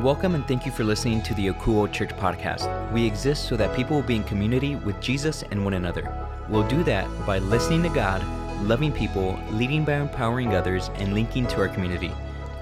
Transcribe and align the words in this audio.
Welcome 0.00 0.36
and 0.36 0.46
thank 0.46 0.64
you 0.64 0.70
for 0.70 0.84
listening 0.84 1.22
to 1.22 1.34
the 1.34 1.48
Akouo 1.48 1.92
Church 1.92 2.10
podcast. 2.10 2.92
We 2.92 3.04
exist 3.04 3.48
so 3.48 3.56
that 3.56 3.74
people 3.74 3.96
will 3.96 4.04
be 4.04 4.14
in 4.14 4.22
community 4.22 4.76
with 4.76 5.00
Jesus 5.00 5.42
and 5.50 5.64
one 5.64 5.74
another. 5.74 6.14
We'll 6.48 6.68
do 6.68 6.84
that 6.84 7.08
by 7.26 7.40
listening 7.40 7.82
to 7.82 7.88
God, 7.88 8.24
loving 8.62 8.92
people, 8.92 9.36
leading 9.50 9.84
by 9.84 9.94
empowering 9.94 10.54
others, 10.54 10.88
and 10.94 11.14
linking 11.14 11.48
to 11.48 11.56
our 11.56 11.66
community. 11.68 12.12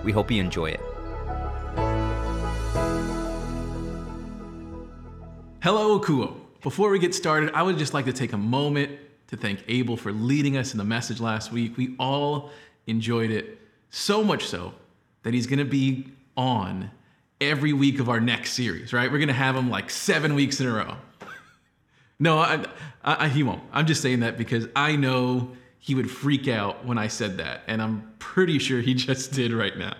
We 0.02 0.12
hope 0.12 0.30
you 0.30 0.40
enjoy 0.40 0.70
it. 0.70 0.80
Hello, 5.62 6.00
Akouo. 6.00 6.36
Before 6.62 6.88
we 6.88 6.98
get 6.98 7.14
started, 7.14 7.52
I 7.52 7.62
would 7.62 7.76
just 7.76 7.92
like 7.92 8.06
to 8.06 8.14
take 8.14 8.32
a 8.32 8.38
moment 8.38 8.92
to 9.26 9.36
thank 9.36 9.62
Abel 9.68 9.98
for 9.98 10.10
leading 10.10 10.56
us 10.56 10.72
in 10.72 10.78
the 10.78 10.84
message 10.84 11.20
last 11.20 11.52
week. 11.52 11.76
We 11.76 11.96
all 11.98 12.48
enjoyed 12.86 13.30
it 13.30 13.58
so 13.90 14.24
much 14.24 14.46
so 14.46 14.72
that 15.22 15.34
he's 15.34 15.46
going 15.46 15.58
to 15.58 15.66
be 15.66 16.06
on 16.34 16.92
every 17.40 17.72
week 17.72 18.00
of 18.00 18.08
our 18.08 18.20
next 18.20 18.52
series, 18.52 18.92
right? 18.92 19.10
We're 19.10 19.24
to 19.26 19.32
have 19.32 19.56
him 19.56 19.70
like 19.70 19.90
seven 19.90 20.34
weeks 20.34 20.60
in 20.60 20.66
a 20.66 20.72
row. 20.72 20.96
no, 22.18 22.38
I, 22.38 22.64
I, 23.04 23.28
he 23.28 23.42
won't. 23.42 23.62
I'm 23.72 23.86
just 23.86 24.02
saying 24.02 24.20
that 24.20 24.38
because 24.38 24.68
I 24.74 24.96
know 24.96 25.50
he 25.78 25.94
would 25.94 26.10
freak 26.10 26.48
out 26.48 26.84
when 26.84 26.98
I 26.98 27.08
said 27.08 27.38
that. 27.38 27.62
And 27.66 27.80
I'm 27.80 28.12
pretty 28.18 28.58
sure 28.58 28.80
he 28.80 28.94
just 29.08 29.32
did 29.32 29.52
right 29.52 29.76
now. 29.76 29.94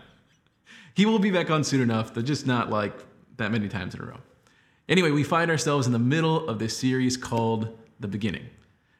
He 0.95 1.05
will 1.05 1.19
be 1.19 1.31
back 1.31 1.51
on 1.51 1.63
soon 1.63 1.83
enough, 1.83 2.15
but 2.15 2.25
just 2.25 2.47
not 2.47 2.71
like 2.71 2.95
that 3.37 3.53
many 3.53 3.69
times 3.69 3.95
in 3.95 4.01
a 4.01 4.05
row. 4.05 4.19
Anyway, 4.89 5.11
we 5.11 5.23
find 5.23 5.51
ourselves 5.51 5.87
in 5.87 5.93
the 5.93 5.99
middle 5.99 6.49
of 6.49 6.59
this 6.59 6.77
series 6.77 7.17
called 7.17 7.77
The 8.01 8.09
Beginning. 8.09 8.49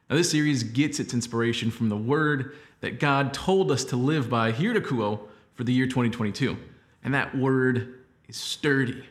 Now, 0.09 0.15
this 0.15 0.29
series 0.29 0.63
gets 0.63 0.99
its 0.99 1.13
inspiration 1.13 1.71
from 1.71 1.89
the 1.89 1.97
word 1.97 2.55
that 2.81 2.99
God 2.99 3.33
told 3.33 3.71
us 3.71 3.83
to 3.85 3.95
live 3.95 4.29
by 4.29 4.51
here 4.51 4.73
to 4.73 4.81
Kuo 4.81 5.21
for 5.55 5.63
the 5.63 5.73
year 5.73 5.87
2022. 5.87 6.55
And 7.03 7.13
that 7.13 7.35
word 7.35 7.96
is 8.27 8.35
sturdy. 8.35 9.03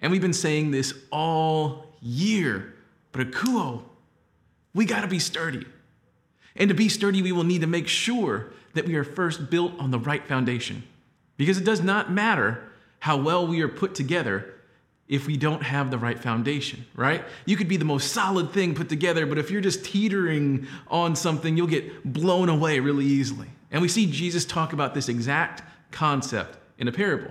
And 0.00 0.12
we've 0.12 0.22
been 0.22 0.32
saying 0.32 0.70
this 0.70 0.94
all 1.10 1.86
year. 2.00 2.74
But 3.12 3.30
Akouo, 3.30 3.82
we 4.74 4.84
got 4.84 5.00
to 5.00 5.08
be 5.08 5.18
sturdy. 5.18 5.66
And 6.56 6.68
to 6.68 6.74
be 6.74 6.88
sturdy, 6.88 7.22
we 7.22 7.32
will 7.32 7.44
need 7.44 7.60
to 7.60 7.66
make 7.66 7.88
sure 7.88 8.52
that 8.74 8.86
we 8.86 8.94
are 8.96 9.04
first 9.04 9.50
built 9.50 9.72
on 9.78 9.90
the 9.90 9.98
right 9.98 10.26
foundation. 10.26 10.82
Because 11.36 11.58
it 11.58 11.64
does 11.64 11.82
not 11.82 12.12
matter 12.12 12.62
how 13.00 13.16
well 13.16 13.46
we 13.46 13.60
are 13.62 13.68
put 13.68 13.94
together 13.94 14.54
if 15.08 15.26
we 15.26 15.36
don't 15.36 15.62
have 15.62 15.90
the 15.90 15.96
right 15.96 16.20
foundation, 16.20 16.84
right? 16.94 17.24
You 17.46 17.56
could 17.56 17.68
be 17.68 17.78
the 17.78 17.84
most 17.84 18.12
solid 18.12 18.52
thing 18.52 18.74
put 18.74 18.88
together, 18.88 19.24
but 19.24 19.38
if 19.38 19.50
you're 19.50 19.62
just 19.62 19.84
teetering 19.84 20.66
on 20.88 21.16
something, 21.16 21.56
you'll 21.56 21.66
get 21.66 22.04
blown 22.12 22.50
away 22.50 22.78
really 22.80 23.06
easily. 23.06 23.48
And 23.70 23.80
we 23.80 23.88
see 23.88 24.10
Jesus 24.10 24.44
talk 24.44 24.74
about 24.74 24.94
this 24.94 25.08
exact 25.08 25.62
concept 25.92 26.58
in 26.76 26.88
a 26.88 26.92
parable. 26.92 27.30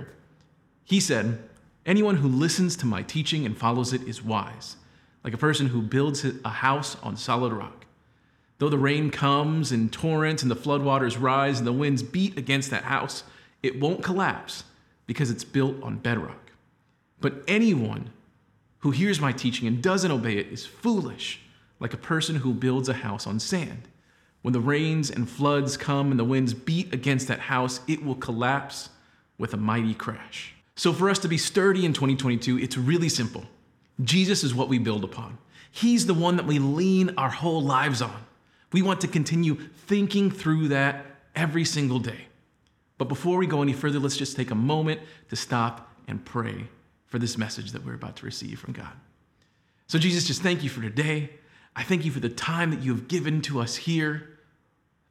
He 0.88 1.02
said, 1.02 1.38
Anyone 1.86 2.16
who 2.16 2.30
listens 2.30 2.78
to 2.78 2.86
my 2.86 3.04
teaching 3.04 3.46
and 3.46 3.58
follows 3.58 3.92
it 3.92 4.08
is 4.08 4.24
wise, 4.24 4.78
like 5.22 5.34
a 5.34 5.38
person 5.38 5.68
who 5.68 5.82
builds 5.82 6.26
a 6.46 6.50
house 6.50 6.96
on 7.04 7.18
solid 7.18 7.52
rock. 7.52 7.86
Though 8.58 8.70
the 8.70 8.78
rain 8.78 9.10
comes 9.10 9.74
in 9.74 9.90
torrents 9.90 10.44
and 10.44 10.50
the 10.50 10.56
floodwaters 10.56 11.22
rise 11.22 11.58
and 11.58 11.68
the 11.68 11.74
winds 11.74 12.04
beat 12.04 12.38
against 12.38 12.72
that 12.72 12.86
house, 12.86 13.26
it 13.62 13.82
won't 13.82 14.02
collapse 14.02 14.64
because 15.08 15.30
it's 15.30 15.44
built 15.44 15.76
on 15.84 15.98
bedrock. 15.98 16.52
But 17.20 17.44
anyone 17.50 18.12
who 18.80 18.92
hears 18.92 19.20
my 19.20 19.34
teaching 19.34 19.68
and 19.68 19.84
doesn't 19.84 20.12
obey 20.12 20.38
it 20.38 20.48
is 20.48 20.66
foolish, 20.66 21.42
like 21.82 21.94
a 21.94 21.98
person 21.98 22.38
who 22.38 22.54
builds 22.54 22.88
a 22.88 22.94
house 22.94 23.28
on 23.28 23.42
sand. 23.42 23.90
When 24.42 24.54
the 24.54 24.62
rains 24.62 25.12
and 25.12 25.30
floods 25.30 25.76
come 25.76 26.12
and 26.12 26.20
the 26.20 26.24
winds 26.24 26.54
beat 26.54 26.94
against 26.94 27.28
that 27.28 27.42
house, 27.42 27.82
it 27.90 28.06
will 28.06 28.16
collapse 28.16 28.88
with 29.38 29.54
a 29.54 29.58
mighty 29.58 29.94
crash. 29.94 30.54
So, 30.78 30.94
for 30.94 31.10
us 31.10 31.18
to 31.20 31.28
be 31.28 31.40
sturdy 31.40 31.86
in 31.86 31.94
2022, 31.94 32.60
it's 32.60 32.78
really 32.78 33.10
simple. 33.10 33.44
Jesus 34.04 34.44
is 34.44 34.54
what 34.54 34.70
we 34.70 34.78
build 34.78 35.04
upon. 35.04 35.40
He's 35.72 36.06
the 36.06 36.14
one 36.14 36.38
that 36.38 36.46
we 36.46 36.60
lean 36.60 37.16
our 37.18 37.32
whole 37.32 37.64
lives 37.64 38.00
on. 38.00 38.24
We 38.72 38.84
want 38.84 39.02
to 39.02 39.08
continue 39.08 39.56
thinking 39.88 40.30
through 40.30 40.68
that 40.68 41.04
every 41.36 41.66
single 41.66 41.98
day. 41.98 42.28
But 43.00 43.10
before 43.10 43.38
we 43.38 43.48
go 43.48 43.64
any 43.64 43.74
further, 43.74 43.98
let's 43.98 44.18
just 44.18 44.36
take 44.36 44.52
a 44.52 44.56
moment 44.56 45.02
to 45.30 45.36
stop 45.36 45.92
and 46.08 46.24
pray 46.24 46.68
for 47.08 47.18
this 47.18 47.40
message 47.40 47.72
that 47.72 47.84
we're 47.84 47.96
about 47.96 48.16
to 48.18 48.26
receive 48.26 48.60
from 48.60 48.74
God. 48.74 48.94
So, 49.88 49.98
Jesus, 49.98 50.28
just 50.28 50.44
thank 50.44 50.64
you 50.64 50.70
for 50.70 50.82
today. 50.82 51.32
I 51.76 51.82
thank 51.82 52.06
you 52.06 52.12
for 52.12 52.20
the 52.20 52.30
time 52.30 52.70
that 52.70 52.82
you 52.82 52.92
have 52.94 53.08
given 53.08 53.42
to 53.44 53.62
us 53.62 53.76
here. 53.76 54.37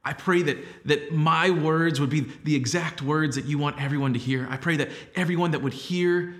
I 0.07 0.13
pray 0.13 0.41
that, 0.43 0.57
that 0.85 1.11
my 1.11 1.49
words 1.49 1.99
would 1.99 2.09
be 2.09 2.21
the 2.45 2.55
exact 2.55 3.01
words 3.01 3.35
that 3.35 3.43
you 3.43 3.57
want 3.57 3.81
everyone 3.81 4.13
to 4.13 4.19
hear. 4.19 4.47
I 4.49 4.55
pray 4.55 4.77
that 4.77 4.89
everyone 5.15 5.51
that 5.51 5.61
would 5.61 5.73
hear 5.73 6.33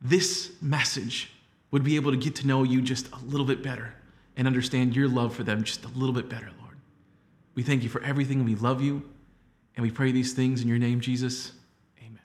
this 0.00 0.52
message 0.62 1.28
would 1.72 1.82
be 1.82 1.96
able 1.96 2.12
to 2.12 2.16
get 2.16 2.36
to 2.36 2.46
know 2.46 2.62
you 2.62 2.80
just 2.80 3.12
a 3.12 3.18
little 3.24 3.44
bit 3.44 3.64
better 3.64 3.96
and 4.36 4.46
understand 4.46 4.94
your 4.94 5.08
love 5.08 5.34
for 5.34 5.42
them 5.42 5.64
just 5.64 5.84
a 5.84 5.88
little 5.88 6.14
bit 6.14 6.28
better, 6.28 6.50
Lord. 6.62 6.76
We 7.56 7.64
thank 7.64 7.82
you 7.82 7.88
for 7.88 8.00
everything. 8.04 8.44
We 8.44 8.54
love 8.54 8.80
you. 8.80 9.02
And 9.74 9.82
we 9.82 9.90
pray 9.90 10.12
these 10.12 10.32
things 10.32 10.62
in 10.62 10.68
your 10.68 10.78
name, 10.78 11.00
Jesus. 11.00 11.50
Amen. 11.98 12.20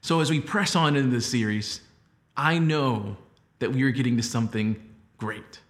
So, 0.00 0.20
as 0.20 0.30
we 0.30 0.40
press 0.40 0.74
on 0.74 0.96
into 0.96 1.10
this 1.10 1.26
series, 1.26 1.82
I 2.34 2.58
know 2.58 3.18
that 3.58 3.72
we 3.72 3.82
are 3.82 3.90
getting 3.90 4.16
to 4.16 4.22
something 4.22 4.82
great. 5.18 5.60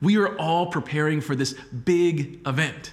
We 0.00 0.16
are 0.16 0.36
all 0.38 0.66
preparing 0.66 1.20
for 1.20 1.34
this 1.34 1.52
big 1.52 2.40
event, 2.46 2.92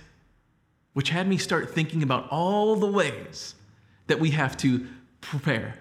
which 0.94 1.10
had 1.10 1.28
me 1.28 1.38
start 1.38 1.74
thinking 1.74 2.04
about 2.04 2.28
all 2.30 2.76
the 2.76 2.92
ways 2.92 3.56
that 4.08 4.20
we 4.20 4.32
have 4.32 4.58
to 4.58 4.88
prepare 5.22 5.76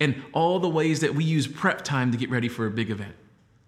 and 0.00 0.22
all 0.32 0.58
the 0.58 0.68
ways 0.68 1.00
that 1.00 1.14
we 1.14 1.24
use 1.24 1.46
prep 1.46 1.82
time 1.82 2.12
to 2.12 2.16
get 2.18 2.30
ready 2.30 2.48
for 2.48 2.66
a 2.66 2.70
big 2.70 2.90
event. 2.90 3.14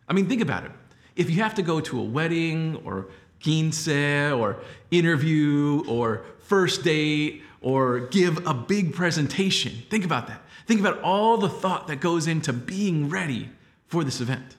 I 0.09 0.12
mean, 0.12 0.29
think 0.29 0.41
about 0.41 0.65
it. 0.65 0.73
If 1.17 1.31
you 1.31 1.43
have 1.43 1.55
to 1.56 1.62
go 1.62 1.81
to 1.81 2.00
a 2.00 2.05
wedding 2.05 2.81
or 2.84 3.09
quince 3.43 3.89
or 3.89 4.61
interview 4.91 5.84
or 5.89 6.25
first 6.41 6.83
date 6.83 7.43
or 7.61 8.00
give 8.09 8.47
a 8.47 8.55
big 8.55 8.95
presentation, 8.95 9.73
think 9.91 10.05
about 10.05 10.27
that. 10.29 10.43
Think 10.67 10.81
about 10.81 11.00
all 11.03 11.37
the 11.37 11.49
thought 11.49 11.89
that 11.89 11.97
goes 11.97 12.27
into 12.27 12.53
being 12.53 13.09
ready 13.09 13.50
for 13.87 14.05
this 14.05 14.21
event. 14.21 14.56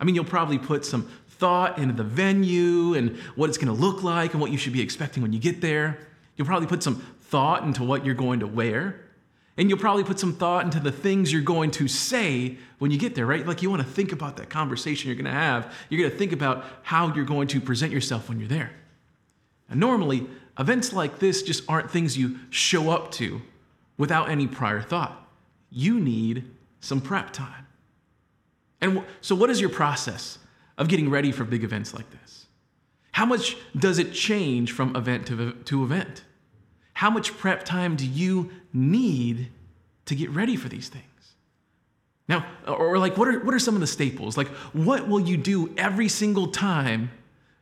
I 0.00 0.04
mean, 0.04 0.14
you'll 0.14 0.24
probably 0.24 0.58
put 0.58 0.84
some 0.84 1.08
thought 1.38 1.78
into 1.78 1.94
the 1.94 2.04
venue 2.04 2.94
and 2.94 3.16
what 3.36 3.48
it's 3.48 3.58
going 3.58 3.74
to 3.74 3.80
look 3.80 4.02
like 4.02 4.32
and 4.32 4.40
what 4.40 4.50
you 4.50 4.58
should 4.58 4.72
be 4.72 4.80
expecting 4.80 5.22
when 5.22 5.32
you 5.32 5.38
get 5.38 5.60
there. 5.60 5.98
You'll 6.36 6.46
probably 6.46 6.66
put 6.66 6.82
some 6.82 6.96
thought 7.20 7.62
into 7.64 7.82
what 7.84 8.04
you're 8.04 8.14
going 8.14 8.40
to 8.40 8.46
wear. 8.46 9.00
And 9.56 9.68
you'll 9.68 9.78
probably 9.78 10.02
put 10.02 10.18
some 10.18 10.34
thought 10.34 10.64
into 10.64 10.80
the 10.80 10.90
things 10.90 11.32
you're 11.32 11.42
going 11.42 11.70
to 11.72 11.86
say 11.86 12.56
when 12.78 12.90
you 12.90 12.98
get 12.98 13.14
there, 13.14 13.24
right? 13.24 13.46
Like 13.46 13.62
you 13.62 13.70
want 13.70 13.82
to 13.82 13.88
think 13.88 14.10
about 14.10 14.36
that 14.38 14.50
conversation 14.50 15.08
you're 15.08 15.16
going 15.16 15.26
to 15.26 15.30
have. 15.30 15.72
You're 15.88 16.00
going 16.00 16.10
to 16.10 16.16
think 16.16 16.32
about 16.32 16.64
how 16.82 17.14
you're 17.14 17.24
going 17.24 17.46
to 17.48 17.60
present 17.60 17.92
yourself 17.92 18.28
when 18.28 18.40
you're 18.40 18.48
there. 18.48 18.72
And 19.70 19.78
normally, 19.78 20.26
events 20.58 20.92
like 20.92 21.20
this 21.20 21.42
just 21.42 21.62
aren't 21.68 21.90
things 21.90 22.18
you 22.18 22.38
show 22.50 22.90
up 22.90 23.12
to 23.12 23.42
without 23.96 24.28
any 24.28 24.46
prior 24.46 24.82
thought. 24.82 25.24
You 25.70 26.00
need 26.00 26.44
some 26.80 27.00
prep 27.00 27.32
time. 27.32 27.66
And 28.80 29.04
so, 29.20 29.34
what 29.34 29.50
is 29.50 29.60
your 29.60 29.70
process 29.70 30.38
of 30.78 30.88
getting 30.88 31.10
ready 31.10 31.32
for 31.32 31.44
big 31.44 31.64
events 31.64 31.94
like 31.94 32.10
this? 32.10 32.46
How 33.12 33.26
much 33.26 33.56
does 33.76 33.98
it 33.98 34.12
change 34.12 34.72
from 34.72 34.96
event 34.96 35.26
to, 35.28 35.52
to 35.52 35.84
event? 35.84 36.24
How 36.94 37.10
much 37.10 37.36
prep 37.36 37.64
time 37.64 37.96
do 37.96 38.06
you 38.06 38.50
need 38.72 39.48
to 40.06 40.14
get 40.14 40.30
ready 40.30 40.56
for 40.56 40.68
these 40.68 40.88
things? 40.88 41.04
Now, 42.28 42.46
or 42.66 42.98
like, 42.98 43.18
what 43.18 43.28
are, 43.28 43.40
what 43.40 43.54
are 43.54 43.58
some 43.58 43.74
of 43.74 43.80
the 43.80 43.86
staples? 43.86 44.36
Like, 44.36 44.48
what 44.72 45.08
will 45.08 45.20
you 45.20 45.36
do 45.36 45.74
every 45.76 46.08
single 46.08 46.48
time, 46.48 47.10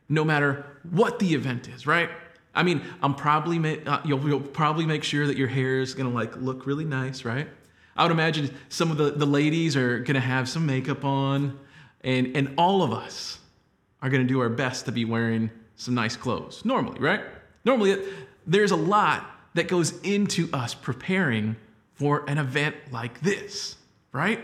no 0.07 0.23
matter 0.23 0.65
what 0.89 1.19
the 1.19 1.33
event 1.33 1.67
is, 1.67 1.85
right? 1.85 2.09
I 2.55 2.63
mean, 2.63 2.81
I'm 3.01 3.15
probably 3.15 3.59
ma- 3.59 3.75
uh, 3.85 4.01
you'll, 4.05 4.25
you'll 4.27 4.39
probably 4.39 4.85
make 4.85 5.03
sure 5.03 5.27
that 5.27 5.37
your 5.37 5.47
hair 5.47 5.79
is 5.79 5.93
gonna 5.93 6.09
like 6.09 6.35
look 6.37 6.65
really 6.65 6.85
nice, 6.85 7.25
right? 7.25 7.47
I 7.95 8.03
would 8.03 8.11
imagine 8.11 8.53
some 8.69 8.91
of 8.91 8.97
the, 8.97 9.11
the 9.11 9.25
ladies 9.25 9.75
are 9.75 9.99
gonna 9.99 10.19
have 10.19 10.47
some 10.47 10.65
makeup 10.65 11.03
on. 11.03 11.59
And, 12.03 12.35
and 12.35 12.53
all 12.57 12.81
of 12.81 12.91
us 12.91 13.39
are 14.01 14.09
going 14.09 14.21
to 14.21 14.27
do 14.27 14.39
our 14.41 14.49
best 14.49 14.85
to 14.85 14.91
be 14.91 15.05
wearing 15.05 15.49
some 15.75 15.95
nice 15.95 16.15
clothes, 16.15 16.63
normally, 16.65 16.99
right? 16.99 17.21
Normally, 17.65 18.03
there's 18.45 18.71
a 18.71 18.75
lot 18.75 19.29
that 19.53 19.67
goes 19.67 19.99
into 20.01 20.49
us 20.51 20.73
preparing 20.73 21.55
for 21.93 22.23
an 22.27 22.37
event 22.37 22.75
like 22.91 23.21
this, 23.21 23.77
right? 24.11 24.43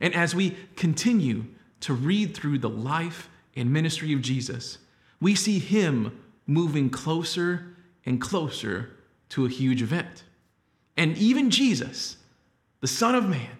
And 0.00 0.14
as 0.14 0.34
we 0.34 0.56
continue 0.76 1.44
to 1.80 1.94
read 1.94 2.34
through 2.34 2.58
the 2.58 2.68
life 2.68 3.28
and 3.54 3.72
ministry 3.72 4.12
of 4.12 4.22
Jesus, 4.22 4.78
we 5.20 5.34
see 5.34 5.58
him 5.58 6.18
moving 6.46 6.90
closer 6.90 7.76
and 8.06 8.20
closer 8.20 8.90
to 9.30 9.46
a 9.46 9.48
huge 9.48 9.82
event. 9.82 10.24
And 10.96 11.16
even 11.16 11.50
Jesus, 11.50 12.16
the 12.80 12.88
Son 12.88 13.14
of 13.14 13.28
Man, 13.28 13.50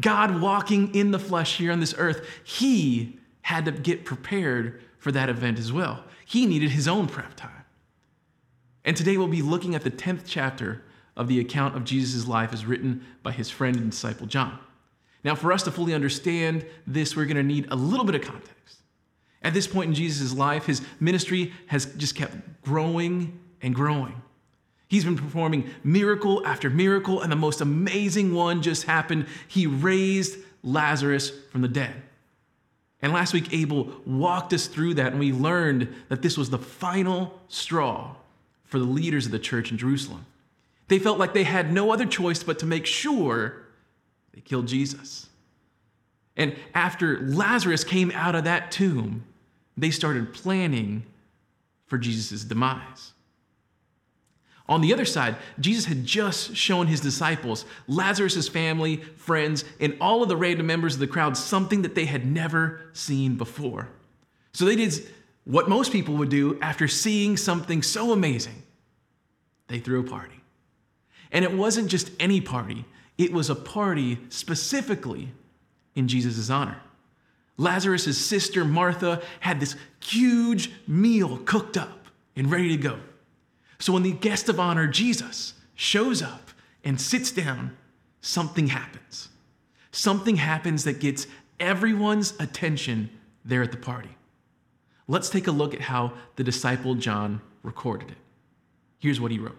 God 0.00 0.40
walking 0.40 0.94
in 0.94 1.10
the 1.10 1.18
flesh 1.18 1.56
here 1.56 1.72
on 1.72 1.80
this 1.80 1.94
earth, 1.98 2.26
he 2.44 3.18
had 3.42 3.64
to 3.64 3.72
get 3.72 4.04
prepared 4.04 4.80
for 4.98 5.12
that 5.12 5.28
event 5.28 5.58
as 5.58 5.72
well. 5.72 6.04
He 6.24 6.46
needed 6.46 6.70
his 6.70 6.86
own 6.86 7.06
prep 7.06 7.34
time. 7.34 7.64
And 8.84 8.96
today 8.96 9.16
we'll 9.16 9.28
be 9.28 9.42
looking 9.42 9.74
at 9.74 9.82
the 9.82 9.90
10th 9.90 10.22
chapter 10.26 10.82
of 11.16 11.28
the 11.28 11.40
account 11.40 11.76
of 11.76 11.84
Jesus' 11.84 12.26
life 12.26 12.52
as 12.52 12.64
written 12.64 13.04
by 13.22 13.32
his 13.32 13.50
friend 13.50 13.76
and 13.76 13.90
disciple 13.90 14.26
John. 14.26 14.58
Now, 15.24 15.34
for 15.34 15.52
us 15.52 15.64
to 15.64 15.70
fully 15.70 15.94
understand 15.94 16.64
this, 16.86 17.16
we're 17.16 17.24
going 17.24 17.36
to 17.36 17.42
need 17.42 17.66
a 17.70 17.76
little 17.76 18.06
bit 18.06 18.14
of 18.14 18.22
context. 18.22 18.82
At 19.42 19.52
this 19.52 19.66
point 19.66 19.88
in 19.88 19.94
Jesus' 19.94 20.32
life, 20.32 20.66
his 20.66 20.82
ministry 21.00 21.52
has 21.66 21.86
just 21.96 22.14
kept 22.14 22.36
growing 22.62 23.38
and 23.60 23.74
growing. 23.74 24.22
He's 24.88 25.04
been 25.04 25.16
performing 25.16 25.70
miracle 25.84 26.44
after 26.46 26.70
miracle, 26.70 27.20
and 27.20 27.30
the 27.30 27.36
most 27.36 27.60
amazing 27.60 28.34
one 28.34 28.62
just 28.62 28.84
happened. 28.84 29.26
He 29.46 29.66
raised 29.66 30.38
Lazarus 30.62 31.30
from 31.50 31.60
the 31.60 31.68
dead. 31.68 31.94
And 33.00 33.12
last 33.12 33.32
week, 33.32 33.52
Abel 33.52 33.92
walked 34.06 34.52
us 34.52 34.66
through 34.66 34.94
that, 34.94 35.12
and 35.12 35.20
we 35.20 35.32
learned 35.32 35.94
that 36.08 36.22
this 36.22 36.36
was 36.36 36.50
the 36.50 36.58
final 36.58 37.38
straw 37.48 38.16
for 38.64 38.78
the 38.78 38.84
leaders 38.84 39.26
of 39.26 39.32
the 39.32 39.38
church 39.38 39.70
in 39.70 39.78
Jerusalem. 39.78 40.24
They 40.88 40.98
felt 40.98 41.18
like 41.18 41.34
they 41.34 41.44
had 41.44 41.72
no 41.72 41.92
other 41.92 42.06
choice 42.06 42.42
but 42.42 42.58
to 42.60 42.66
make 42.66 42.86
sure 42.86 43.62
they 44.32 44.40
killed 44.40 44.66
Jesus. 44.66 45.28
And 46.36 46.56
after 46.74 47.20
Lazarus 47.20 47.84
came 47.84 48.10
out 48.12 48.34
of 48.34 48.44
that 48.44 48.70
tomb, 48.70 49.24
they 49.76 49.90
started 49.90 50.32
planning 50.32 51.04
for 51.86 51.98
Jesus' 51.98 52.42
demise. 52.42 53.12
On 54.68 54.82
the 54.82 54.92
other 54.92 55.06
side, 55.06 55.36
Jesus 55.58 55.86
had 55.86 56.04
just 56.04 56.54
shown 56.54 56.86
his 56.86 57.00
disciples, 57.00 57.64
Lazarus' 57.86 58.48
family, 58.48 58.96
friends, 59.16 59.64
and 59.80 59.96
all 60.00 60.22
of 60.22 60.28
the 60.28 60.36
random 60.36 60.66
members 60.66 60.94
of 60.94 61.00
the 61.00 61.06
crowd 61.06 61.36
something 61.36 61.82
that 61.82 61.94
they 61.94 62.04
had 62.04 62.26
never 62.26 62.82
seen 62.92 63.36
before. 63.36 63.88
So 64.52 64.66
they 64.66 64.76
did 64.76 64.94
what 65.44 65.68
most 65.68 65.90
people 65.90 66.16
would 66.16 66.28
do 66.28 66.58
after 66.60 66.86
seeing 66.86 67.38
something 67.38 67.82
so 67.82 68.12
amazing 68.12 68.62
they 69.68 69.78
threw 69.78 70.00
a 70.00 70.04
party. 70.04 70.40
And 71.32 71.44
it 71.44 71.52
wasn't 71.52 71.88
just 71.88 72.10
any 72.20 72.40
party, 72.40 72.84
it 73.16 73.32
was 73.32 73.48
a 73.50 73.54
party 73.54 74.18
specifically 74.28 75.30
in 75.94 76.08
Jesus' 76.08 76.50
honor. 76.50 76.80
Lazarus' 77.56 78.16
sister 78.16 78.64
Martha 78.64 79.22
had 79.40 79.60
this 79.60 79.76
huge 80.00 80.70
meal 80.86 81.38
cooked 81.44 81.76
up 81.76 82.06
and 82.36 82.50
ready 82.50 82.68
to 82.68 82.76
go. 82.76 82.98
So 83.78 83.92
when 83.92 84.02
the 84.02 84.12
guest 84.12 84.48
of 84.48 84.58
honor, 84.58 84.86
Jesus, 84.86 85.54
shows 85.74 86.22
up 86.22 86.50
and 86.84 87.00
sits 87.00 87.30
down, 87.30 87.76
something 88.20 88.68
happens. 88.68 89.28
Something 89.92 90.36
happens 90.36 90.84
that 90.84 91.00
gets 91.00 91.26
everyone's 91.60 92.34
attention 92.40 93.10
there 93.44 93.62
at 93.62 93.70
the 93.70 93.78
party. 93.78 94.16
Let's 95.06 95.30
take 95.30 95.46
a 95.46 95.52
look 95.52 95.74
at 95.74 95.80
how 95.80 96.12
the 96.36 96.44
disciple 96.44 96.94
John 96.94 97.40
recorded 97.62 98.10
it. 98.10 98.16
Here's 98.98 99.20
what 99.20 99.30
he 99.30 99.38
wrote 99.38 99.58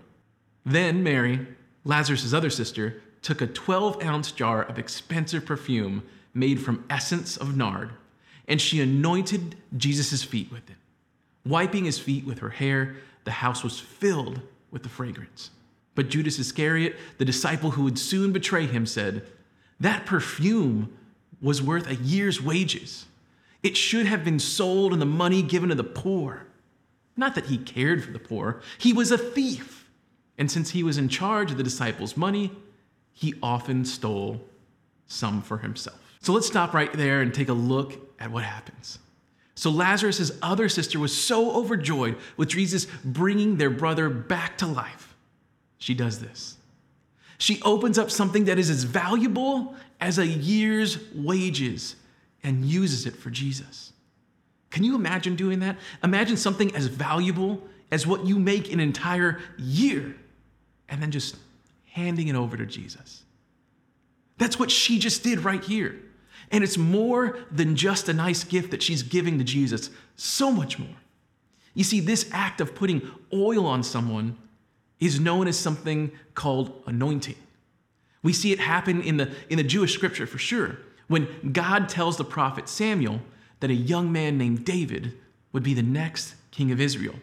Then 0.65 1.01
Mary, 1.01 1.47
Lazarus' 1.83 2.33
other 2.33 2.49
sister, 2.49 3.01
took 3.21 3.41
a 3.41 3.47
12 3.47 4.03
ounce 4.03 4.31
jar 4.31 4.63
of 4.63 4.77
expensive 4.77 5.45
perfume 5.45 6.03
made 6.33 6.61
from 6.61 6.85
essence 6.89 7.37
of 7.37 7.57
nard, 7.57 7.91
and 8.47 8.61
she 8.61 8.81
anointed 8.81 9.55
Jesus' 9.75 10.23
feet 10.23 10.51
with 10.51 10.69
it, 10.69 10.75
wiping 11.45 11.85
his 11.85 11.99
feet 11.99 12.25
with 12.25 12.39
her 12.39 12.49
hair 12.49 12.97
the 13.29 13.33
house 13.33 13.63
was 13.63 13.79
filled 13.79 14.41
with 14.71 14.81
the 14.81 14.89
fragrance. 14.89 15.51
But 15.93 16.09
Judas 16.09 16.39
Iscariot, 16.39 16.95
the 17.19 17.25
disciple 17.25 17.69
who 17.69 17.83
would 17.83 17.99
soon 17.99 18.31
betray 18.31 18.65
him, 18.65 18.87
said, 18.87 19.23
That 19.79 20.07
perfume 20.07 20.97
was 21.39 21.61
worth 21.61 21.87
a 21.87 21.93
year's 21.93 22.41
wages. 22.41 23.05
It 23.61 23.77
should 23.77 24.07
have 24.07 24.25
been 24.25 24.39
sold 24.39 24.93
and 24.93 24.99
the 24.99 25.05
money 25.05 25.43
given 25.43 25.69
to 25.69 25.75
the 25.75 25.83
poor. 25.83 26.47
Not 27.15 27.35
that 27.35 27.45
he 27.45 27.59
cared 27.59 28.03
for 28.03 28.09
the 28.09 28.17
poor, 28.17 28.63
he 28.79 28.93
was 28.93 29.11
a 29.11 29.17
thief. 29.17 29.87
And 30.39 30.49
since 30.49 30.71
he 30.71 30.81
was 30.81 30.97
in 30.97 31.07
charge 31.07 31.51
of 31.51 31.57
the 31.57 31.63
disciples' 31.63 32.17
money, 32.17 32.51
he 33.13 33.35
often 33.43 33.85
stole 33.85 34.41
some 35.05 35.43
for 35.43 35.59
himself. 35.59 35.99
So 36.19 36.33
let's 36.33 36.47
stop 36.47 36.73
right 36.73 36.91
there 36.93 37.21
and 37.21 37.31
take 37.31 37.49
a 37.49 37.53
look 37.53 37.95
at 38.19 38.31
what 38.31 38.43
happens. 38.43 38.97
So 39.59 39.69
Lazarus' 39.71 40.31
other 40.41 40.69
sister 40.69 40.99
was 40.99 41.13
so 41.13 41.51
overjoyed 41.51 42.15
with 42.37 42.47
Jesus 42.47 42.87
bringing 43.03 43.57
their 43.57 43.69
brother 43.69 44.07
back 44.07 44.57
to 44.59 44.65
life. 44.65 45.17
She 45.79 45.93
does 45.93 46.19
this. 46.19 46.55
She 47.39 47.61
opens 47.63 47.97
up 47.97 48.09
something 48.09 48.45
that 48.45 48.57
is 48.57 48.69
as 48.69 48.85
valuable 48.85 49.75
as 49.99 50.17
a 50.17 50.25
year's 50.25 50.97
wages 51.13 51.97
and 52.41 52.63
uses 52.63 53.05
it 53.05 53.17
for 53.17 53.29
Jesus. 53.29 53.91
Can 54.69 54.85
you 54.85 54.95
imagine 54.95 55.35
doing 55.35 55.59
that? 55.59 55.75
Imagine 56.05 56.37
something 56.37 56.73
as 56.73 56.85
valuable 56.85 57.61
as 57.91 58.07
what 58.07 58.25
you 58.25 58.39
make 58.39 58.71
an 58.71 58.79
entire 58.79 59.41
year 59.57 60.15
and 60.87 61.01
then 61.01 61.11
just 61.11 61.35
handing 61.91 62.29
it 62.29 62.35
over 62.37 62.55
to 62.55 62.65
Jesus. 62.65 63.23
That's 64.37 64.57
what 64.57 64.71
she 64.71 64.99
just 64.99 65.21
did 65.21 65.43
right 65.43 65.61
here. 65.61 65.99
And 66.51 66.63
it's 66.63 66.77
more 66.77 67.37
than 67.51 67.75
just 67.75 68.09
a 68.09 68.13
nice 68.13 68.43
gift 68.43 68.71
that 68.71 68.81
she's 68.81 69.03
giving 69.03 69.37
to 69.37 69.43
Jesus, 69.43 69.89
so 70.15 70.51
much 70.51 70.79
more. 70.79 70.95
You 71.73 71.83
see, 71.83 71.99
this 71.99 72.29
act 72.31 72.59
of 72.59 72.75
putting 72.75 73.09
oil 73.31 73.65
on 73.65 73.83
someone 73.83 74.37
is 74.99 75.19
known 75.19 75.47
as 75.47 75.57
something 75.57 76.11
called 76.33 76.83
anointing. 76.87 77.35
We 78.21 78.33
see 78.33 78.51
it 78.51 78.59
happen 78.59 79.01
in 79.01 79.17
the, 79.17 79.31
in 79.49 79.57
the 79.57 79.63
Jewish 79.63 79.93
scripture 79.93 80.27
for 80.27 80.37
sure, 80.39 80.77
when 81.07 81.51
God 81.53 81.87
tells 81.87 82.17
the 82.17 82.25
prophet 82.25 82.67
Samuel 82.67 83.21
that 83.61 83.69
a 83.69 83.75
young 83.75 84.11
man 84.11 84.37
named 84.37 84.65
David 84.65 85.13
would 85.53 85.63
be 85.63 85.73
the 85.73 85.81
next 85.83 86.35
king 86.51 86.71
of 86.71 86.81
Israel. 86.81 87.15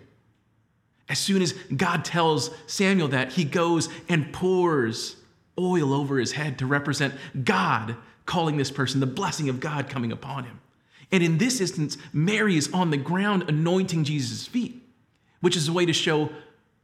As 1.09 1.19
soon 1.19 1.43
as 1.43 1.53
God 1.53 2.05
tells 2.05 2.51
Samuel 2.67 3.09
that, 3.09 3.33
he 3.33 3.45
goes 3.45 3.89
and 4.09 4.33
pours 4.33 5.17
oil 5.59 5.93
over 5.93 6.19
his 6.19 6.33
head 6.33 6.59
to 6.59 6.67
represent 6.67 7.15
God 7.45 7.97
calling 8.27 8.57
this 8.57 8.71
person, 8.71 9.01
the 9.01 9.07
blessing 9.07 9.49
of 9.49 9.61
God 9.61 9.89
coming 9.89 10.13
upon 10.13 10.45
him. 10.45 10.61
And 11.13 11.23
in 11.23 11.39
this 11.39 11.61
instance, 11.61 11.97
Mary 12.13 12.57
is 12.57 12.73
on 12.73 12.91
the 12.91 12.97
ground 12.97 13.45
anointing 13.49 14.05
Jesus' 14.05 14.47
feet, 14.47 14.83
which 15.41 15.57
is 15.57 15.69
a 15.69 15.73
way 15.73 15.87
to 15.87 15.93
show 15.93 16.31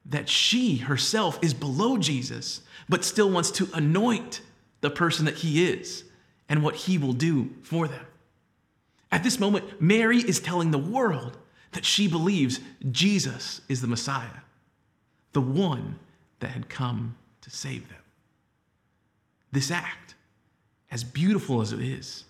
that 0.07 0.29
she 0.29 0.77
herself 0.77 1.39
is 1.43 1.55
below 1.55 1.99
Jesus, 1.99 2.63
but 2.89 3.05
still 3.05 3.31
wants 3.31 3.51
to 3.53 3.69
anoint 3.75 4.41
the 4.81 4.91
person 4.91 5.25
that 5.25 5.37
he 5.37 5.69
is 5.69 6.05
and 6.49 6.63
what 6.63 6.75
he 6.75 6.99
will 6.99 7.13
do 7.13 7.51
for 7.63 7.89
them. 7.89 8.07
At 9.11 9.23
this 9.23 9.39
moment, 9.39 9.81
Mary 9.81 10.19
is 10.19 10.41
telling 10.41 10.71
the 10.71 10.79
world 10.79 11.37
that 11.73 11.85
she 11.85 12.09
believes 12.09 12.61
Jesus 12.91 13.61
is 13.69 13.81
the 13.81 13.87
Messiah, 13.87 14.41
the 15.33 15.41
one 15.41 15.99
that 16.41 16.51
had 16.51 16.69
come 16.69 17.17
to 17.43 17.51
save 17.51 17.89
them. 17.89 17.99
This 19.51 19.71
act 19.71 20.15
as 20.93 21.03
beautiful 21.03 21.63
as 21.63 21.73
it 21.73 21.81
is, 21.81 22.25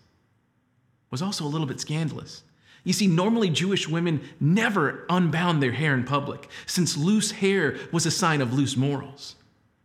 was 1.11 1.21
also 1.21 1.45
a 1.45 1.49
little 1.49 1.67
bit 1.67 1.81
scandalous. 1.81 2.45
You 2.85 2.93
see, 2.93 3.07
normally 3.07 3.51
Jewish 3.51 3.89
women 3.89 4.23
never 4.41 5.05
unbound 5.11 5.63
their 5.63 5.73
hair 5.73 5.95
in 5.95 6.05
public, 6.05 6.49
since 6.67 6.97
loose 6.97 7.33
hair 7.33 7.77
was 7.93 8.07
a 8.07 8.11
sign 8.11 8.41
of 8.41 8.55
loose 8.55 8.77
morals. 8.77 9.35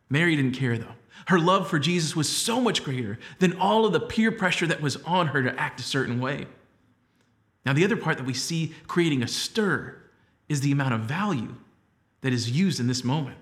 Mary 0.10 0.36
didn't 0.36 0.56
care 0.56 0.78
though. 0.78 0.96
Her 1.26 1.40
love 1.40 1.68
for 1.68 1.80
Jesus 1.80 2.16
was 2.16 2.30
so 2.30 2.62
much 2.62 2.84
greater 2.84 3.20
than 3.40 3.60
all 3.60 3.86
of 3.86 3.92
the 3.92 4.00
peer 4.00 4.32
pressure 4.32 4.68
that 4.68 4.82
was 4.82 4.96
on 4.98 5.28
her 5.28 5.44
to 5.44 5.60
act 5.60 5.80
a 5.82 5.84
certain 5.84 6.22
way. 6.22 6.46
Now, 7.66 7.74
the 7.74 7.84
other 7.84 7.98
part 7.98 8.18
that 8.18 8.26
we 8.26 8.34
see 8.34 8.74
creating 8.88 9.24
a 9.24 9.28
stir 9.28 9.98
is 10.48 10.62
the 10.62 10.72
amount 10.72 10.94
of 10.94 11.02
value 11.02 11.56
that 12.22 12.32
is 12.32 12.50
used 12.50 12.80
in 12.80 12.88
this 12.88 13.04
moment. 13.04 13.38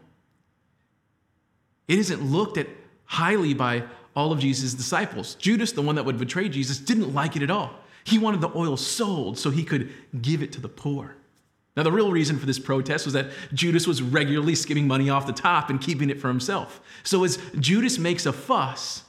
It 1.88 2.00
isn't 2.00 2.24
looked 2.24 2.58
at 2.58 2.68
highly 3.06 3.54
by 3.54 3.84
all 4.16 4.32
of 4.32 4.40
Jesus' 4.40 4.74
disciples. 4.74 5.36
Judas, 5.36 5.72
the 5.72 5.82
one 5.82 5.96
that 5.96 6.06
would 6.06 6.18
betray 6.18 6.50
Jesus, 6.50 6.78
didn't 6.78 7.14
like 7.14 7.36
it 7.36 7.44
at 7.44 7.52
all. 7.52 7.72
He 8.04 8.18
wanted 8.18 8.42
the 8.42 8.52
oil 8.56 8.78
sold 8.78 9.38
so 9.38 9.50
he 9.50 9.64
could 9.64 9.92
give 10.22 10.42
it 10.42 10.52
to 10.54 10.62
the 10.62 10.70
poor. 10.70 11.16
Now, 11.76 11.84
the 11.84 11.92
real 11.92 12.12
reason 12.12 12.40
for 12.40 12.46
this 12.46 12.60
protest 12.60 13.06
was 13.06 13.14
that 13.16 13.32
Judas 13.54 13.86
was 13.86 14.02
regularly 14.02 14.56
skimming 14.56 14.88
money 14.88 15.10
off 15.10 15.28
the 15.28 15.34
top 15.34 15.70
and 15.70 15.82
keeping 15.82 16.10
it 16.10 16.22
for 16.22 16.30
himself. 16.30 16.80
So, 17.04 17.26
as 17.26 17.38
Judas 17.60 18.00
makes 18.00 18.26
a 18.26 18.32
fuss, 18.32 19.04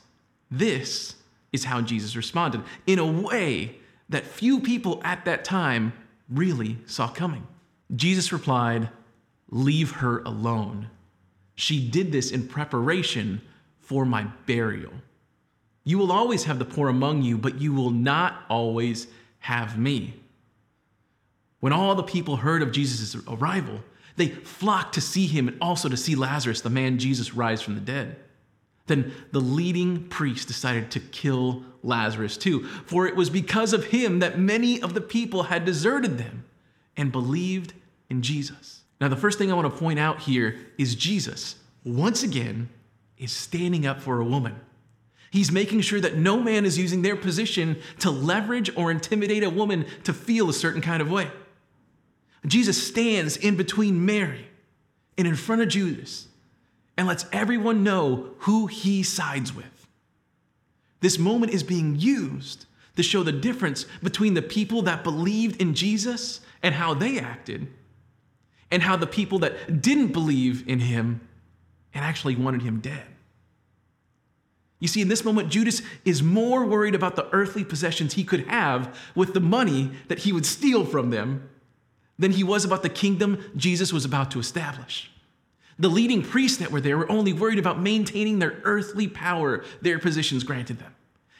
this 0.50 1.14
is 1.52 1.64
how 1.64 1.80
Jesus 1.80 2.16
responded 2.16 2.62
in 2.86 2.98
a 2.98 3.06
way 3.06 3.76
that 4.08 4.24
few 4.24 4.60
people 4.60 5.00
at 5.04 5.24
that 5.26 5.44
time 5.44 5.92
really 6.28 6.78
saw 6.86 7.08
coming. 7.08 7.46
Jesus 7.94 8.32
replied, 8.32 8.88
Leave 9.48 9.92
her 9.92 10.20
alone. 10.20 10.90
She 11.54 11.88
did 11.88 12.10
this 12.10 12.32
in 12.32 12.48
preparation 12.48 13.40
for 13.86 14.04
my 14.04 14.24
burial. 14.46 14.92
You 15.84 15.98
will 15.98 16.12
always 16.12 16.44
have 16.44 16.58
the 16.58 16.64
poor 16.64 16.88
among 16.88 17.22
you, 17.22 17.38
but 17.38 17.60
you 17.60 17.72
will 17.72 17.90
not 17.90 18.42
always 18.50 19.06
have 19.38 19.78
me. 19.78 20.14
When 21.60 21.72
all 21.72 21.94
the 21.94 22.02
people 22.02 22.36
heard 22.36 22.62
of 22.62 22.72
Jesus' 22.72 23.16
arrival, 23.28 23.80
they 24.16 24.28
flocked 24.28 24.94
to 24.94 25.00
see 25.00 25.26
him 25.26 25.48
and 25.48 25.56
also 25.60 25.88
to 25.88 25.96
see 25.96 26.16
Lazarus, 26.16 26.60
the 26.60 26.70
man 26.70 26.98
Jesus 26.98 27.34
rise 27.34 27.62
from 27.62 27.74
the 27.76 27.80
dead. 27.80 28.16
Then 28.86 29.12
the 29.32 29.40
leading 29.40 30.08
priest 30.08 30.48
decided 30.48 30.90
to 30.92 31.00
kill 31.00 31.64
Lazarus 31.82 32.36
too, 32.36 32.64
for 32.86 33.06
it 33.06 33.16
was 33.16 33.30
because 33.30 33.72
of 33.72 33.86
him 33.86 34.18
that 34.18 34.38
many 34.38 34.82
of 34.82 34.94
the 34.94 35.00
people 35.00 35.44
had 35.44 35.64
deserted 35.64 36.18
them 36.18 36.44
and 36.96 37.12
believed 37.12 37.74
in 38.10 38.22
Jesus. 38.22 38.82
Now, 39.00 39.08
the 39.08 39.16
first 39.16 39.38
thing 39.38 39.52
I 39.52 39.54
want 39.54 39.72
to 39.72 39.78
point 39.78 39.98
out 39.98 40.20
here 40.20 40.56
is 40.78 40.94
Jesus, 40.94 41.56
once 41.84 42.22
again, 42.22 42.68
is 43.18 43.32
standing 43.32 43.86
up 43.86 44.00
for 44.00 44.20
a 44.20 44.24
woman. 44.24 44.60
He's 45.30 45.52
making 45.52 45.80
sure 45.82 46.00
that 46.00 46.16
no 46.16 46.40
man 46.40 46.64
is 46.64 46.78
using 46.78 47.02
their 47.02 47.16
position 47.16 47.78
to 47.98 48.10
leverage 48.10 48.74
or 48.76 48.90
intimidate 48.90 49.42
a 49.42 49.50
woman 49.50 49.86
to 50.04 50.12
feel 50.12 50.48
a 50.48 50.54
certain 50.54 50.80
kind 50.80 51.02
of 51.02 51.10
way. 51.10 51.30
Jesus 52.46 52.86
stands 52.86 53.36
in 53.36 53.56
between 53.56 54.06
Mary 54.06 54.46
and 55.18 55.26
in 55.26 55.34
front 55.34 55.62
of 55.62 55.68
Judas 55.68 56.28
and 56.96 57.06
lets 57.06 57.26
everyone 57.32 57.82
know 57.82 58.30
who 58.40 58.66
he 58.66 59.02
sides 59.02 59.52
with. 59.54 59.86
This 61.00 61.18
moment 61.18 61.52
is 61.52 61.62
being 61.62 61.96
used 61.98 62.66
to 62.96 63.02
show 63.02 63.22
the 63.22 63.32
difference 63.32 63.84
between 64.02 64.34
the 64.34 64.42
people 64.42 64.82
that 64.82 65.04
believed 65.04 65.60
in 65.60 65.74
Jesus 65.74 66.40
and 66.62 66.74
how 66.74 66.94
they 66.94 67.18
acted, 67.18 67.68
and 68.70 68.82
how 68.82 68.96
the 68.96 69.06
people 69.06 69.38
that 69.40 69.82
didn't 69.82 70.08
believe 70.08 70.66
in 70.66 70.80
him 70.80 71.20
and 71.96 72.04
actually 72.04 72.36
wanted 72.36 72.60
him 72.60 72.78
dead. 72.78 73.06
You 74.78 74.86
see, 74.86 75.00
in 75.00 75.08
this 75.08 75.24
moment, 75.24 75.48
Judas 75.48 75.80
is 76.04 76.22
more 76.22 76.66
worried 76.66 76.94
about 76.94 77.16
the 77.16 77.26
earthly 77.32 77.64
possessions 77.64 78.12
he 78.12 78.22
could 78.22 78.46
have 78.48 78.94
with 79.14 79.32
the 79.32 79.40
money 79.40 79.90
that 80.08 80.20
he 80.20 80.32
would 80.32 80.44
steal 80.44 80.84
from 80.84 81.08
them 81.08 81.48
than 82.18 82.32
he 82.32 82.44
was 82.44 82.66
about 82.66 82.82
the 82.82 82.90
kingdom 82.90 83.42
Jesus 83.56 83.94
was 83.94 84.04
about 84.04 84.30
to 84.32 84.38
establish. 84.38 85.10
The 85.78 85.88
leading 85.88 86.22
priests 86.22 86.58
that 86.58 86.70
were 86.70 86.82
there 86.82 86.98
were 86.98 87.10
only 87.10 87.32
worried 87.32 87.58
about 87.58 87.80
maintaining 87.80 88.38
their 88.38 88.60
earthly 88.64 89.08
power 89.08 89.64
their 89.80 89.98
positions 89.98 90.44
granted 90.44 90.78
them. 90.78 90.94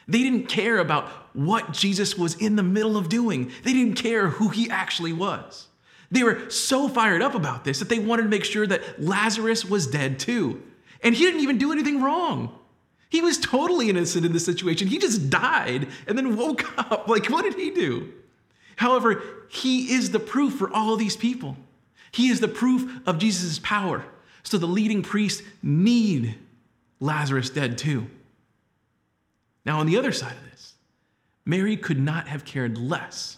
They 0.07 0.23
didn't 0.23 0.47
care 0.47 0.79
about 0.79 1.09
what 1.35 1.71
Jesus 1.71 2.17
was 2.17 2.33
in 2.35 2.55
the 2.55 2.63
middle 2.63 2.97
of 2.97 3.09
doing, 3.09 3.51
they 3.63 3.73
didn't 3.73 3.95
care 3.95 4.29
who 4.29 4.49
he 4.49 4.69
actually 4.71 5.13
was. 5.13 5.67
They 6.09 6.23
were 6.23 6.49
so 6.49 6.87
fired 6.87 7.21
up 7.21 7.35
about 7.35 7.63
this 7.63 7.79
that 7.79 7.89
they 7.89 7.99
wanted 7.99 8.23
to 8.23 8.29
make 8.29 8.45
sure 8.45 8.65
that 8.67 9.01
Lazarus 9.01 9.65
was 9.65 9.87
dead 9.87 10.19
too. 10.19 10.63
And 11.03 11.13
he 11.13 11.25
didn't 11.25 11.41
even 11.41 11.57
do 11.57 11.71
anything 11.71 12.01
wrong. 12.01 12.57
He 13.09 13.21
was 13.21 13.37
totally 13.37 13.89
innocent 13.89 14.25
in 14.25 14.33
this 14.33 14.45
situation. 14.45 14.87
He 14.87 14.97
just 14.97 15.29
died 15.29 15.87
and 16.07 16.17
then 16.17 16.35
woke 16.35 16.77
up. 16.77 17.07
Like, 17.07 17.27
what 17.27 17.43
did 17.43 17.55
he 17.55 17.71
do? 17.71 18.13
However, 18.77 19.21
he 19.49 19.93
is 19.93 20.11
the 20.11 20.19
proof 20.19 20.53
for 20.55 20.71
all 20.71 20.95
these 20.95 21.17
people. 21.17 21.57
He 22.11 22.29
is 22.29 22.39
the 22.39 22.47
proof 22.47 23.01
of 23.07 23.17
Jesus' 23.17 23.59
power. 23.59 24.05
So 24.43 24.57
the 24.57 24.65
leading 24.65 25.01
priests 25.01 25.43
need 25.61 26.37
Lazarus 26.99 27.49
dead 27.49 27.77
too. 27.77 28.07
Now, 29.65 29.79
on 29.79 29.87
the 29.87 29.97
other 29.97 30.11
side 30.11 30.31
of 30.33 30.51
this, 30.51 30.75
Mary 31.45 31.75
could 31.75 31.99
not 31.99 32.27
have 32.27 32.45
cared 32.45 32.77
less 32.77 33.36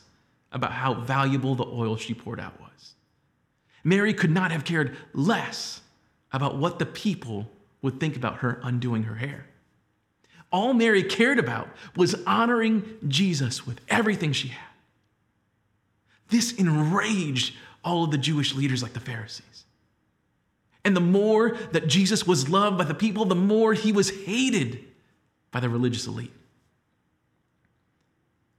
about 0.52 0.72
how 0.72 0.94
valuable 0.94 1.56
the 1.56 1.66
oil 1.66 1.96
she 1.96 2.14
poured 2.14 2.40
out 2.40 2.60
was. 2.60 2.96
Mary 3.84 4.14
could 4.14 4.32
not 4.32 4.52
have 4.52 4.66
cared 4.66 4.96
less 5.14 5.82
about 6.32 6.58
what 6.58 6.80
the 6.80 6.86
people 6.86 7.50
would 7.82 8.00
think 8.00 8.16
about 8.16 8.38
her 8.38 8.60
undoing 8.64 9.04
her 9.04 9.16
hair. 9.16 9.46
All 10.52 10.74
Mary 10.74 11.04
cared 11.04 11.40
about 11.40 11.70
was 11.96 12.16
honoring 12.26 12.98
Jesus 13.08 13.66
with 13.66 13.80
everything 13.88 14.34
she 14.34 14.50
had. 14.50 14.66
This 16.30 16.54
enraged 16.54 17.56
all 17.84 18.04
of 18.04 18.12
the 18.12 18.18
Jewish 18.18 18.56
leaders, 18.56 18.84
like 18.84 18.94
the 18.94 19.00
Pharisees. 19.00 19.66
And 20.84 20.96
the 20.96 21.02
more 21.02 21.56
that 21.72 21.88
Jesus 21.88 22.26
was 22.26 22.50
loved 22.50 22.78
by 22.78 22.84
the 22.84 22.94
people, 22.94 23.26
the 23.26 23.36
more 23.36 23.74
he 23.74 23.92
was 23.92 24.10
hated 24.26 24.84
by 25.52 25.60
the 25.60 25.70
religious 25.70 26.08
elite. 26.08 26.34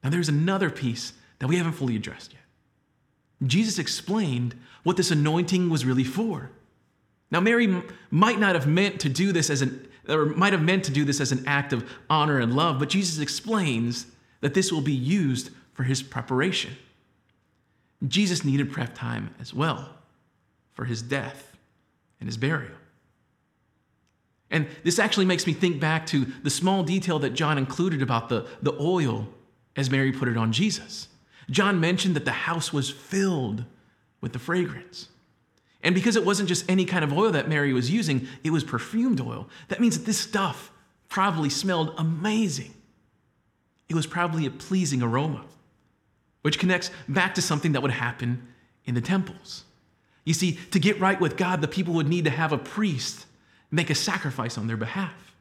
Now, 0.03 0.11
there's 0.11 0.29
another 0.29 0.71
piece 0.71 1.13
that 1.41 1.49
we 1.49 1.57
haven't 1.57 1.73
fully 1.73 1.97
addressed 1.97 2.33
yet. 2.33 2.43
Jesus 3.47 3.79
explained 3.79 4.55
what 4.85 4.97
this 4.97 5.11
anointing 5.11 5.69
was 5.69 5.85
really 5.85 6.05
for. 6.05 6.51
Now, 7.31 7.41
Mary 7.41 7.83
might 8.11 8.39
not 8.39 8.55
have 8.55 8.67
meant 8.67 9.01
to 9.01 9.09
do 9.09 9.33
this 9.33 9.51
as 9.51 9.63
an, 9.63 9.89
or 10.09 10.27
might 10.27 10.53
have 10.53 10.63
meant 10.63 10.85
to 10.85 10.93
do 10.93 11.05
this 11.05 11.21
as 11.21 11.33
an 11.33 11.45
act 11.47 11.73
of 11.73 11.89
honor 12.09 12.39
and 12.39 12.55
love, 12.55 12.79
but 12.79 12.89
Jesus 12.89 13.19
explains 13.19 14.07
that 14.41 14.55
this 14.55 14.73
will 14.73 14.81
be 14.81 14.93
used 14.93 15.51
for 15.73 15.83
his 15.83 16.03
preparation. 16.03 16.77
Jesus 18.07 18.45
needed 18.45 18.73
prep 18.73 18.95
time 18.95 19.35
as 19.41 19.53
well 19.53 19.91
for 20.73 20.85
his 20.85 21.03
death 21.03 21.57
and 22.19 22.29
his 22.29 22.37
burial. 22.37 22.73
And 24.51 24.67
this 24.83 24.99
actually 24.99 25.27
makes 25.27 25.47
me 25.47 25.53
think 25.53 25.79
back 25.79 26.07
to 26.07 26.27
the 26.43 26.51
small 26.51 26.83
detail 26.83 27.19
that 27.21 27.31
John 27.31 27.57
included 27.57 28.03
about 28.03 28.29
the, 28.29 28.47
the 28.63 28.73
oil 28.81 29.29
as 29.77 29.91
Mary 29.91 30.11
put 30.11 30.29
it 30.29 30.37
on 30.37 30.53
Jesus. 30.53 31.09
John 31.51 31.81
mentioned 31.81 32.17
that 32.17 32.25
the 32.25 32.33
house 32.33 32.73
was 32.73 32.91
filled 32.91 33.65
with 34.21 34.33
the 34.33 34.39
fragrance. 34.39 35.09
And 35.83 35.95
because 35.95 36.17
it 36.17 36.25
wasn't 36.25 36.49
just 36.49 36.71
any 36.71 36.85
kind 36.85 37.05
of 37.05 37.13
oil 37.13 37.31
that 37.33 37.49
Mary 37.49 37.73
was 37.73 37.91
using, 37.91 38.29
it 38.45 38.51
was 38.51 38.65
perfumed 38.65 39.21
oil. 39.21 39.49
That 39.69 39.81
means 39.81 39.99
that 39.99 40.05
this 40.05 40.19
stuff 40.19 40.71
probably 41.09 41.51
smelled 41.51 41.95
amazing. 41.99 42.75
It 43.89 43.95
was 43.95 44.07
probably 44.07 44.47
a 44.47 44.51
pleasing 44.51 45.03
aroma, 45.03 45.45
which 46.43 46.59
connects 46.59 46.91
back 47.09 47.35
to 47.35 47.43
something 47.43 47.73
that 47.73 47.83
would 47.83 47.91
happen 47.91 48.47
in 48.85 48.95
the 48.95 49.01
temples. 49.01 49.65
You 50.25 50.35
see, 50.35 50.59
to 50.71 50.79
get 50.79 51.01
right 51.01 51.21
with 51.21 51.37
God, 51.37 51.61
the 51.61 51.69
people 51.69 51.95
would 51.95 52.09
need 52.09 52.25
to 52.25 52.31
have 52.31 52.53
a 52.53 52.59
priest 52.59 53.27
make 53.71 53.91
a 53.91 53.95
sacrifice 53.95 54.59
on 54.59 54.67
their 54.67 54.77
behalf. 54.77 55.35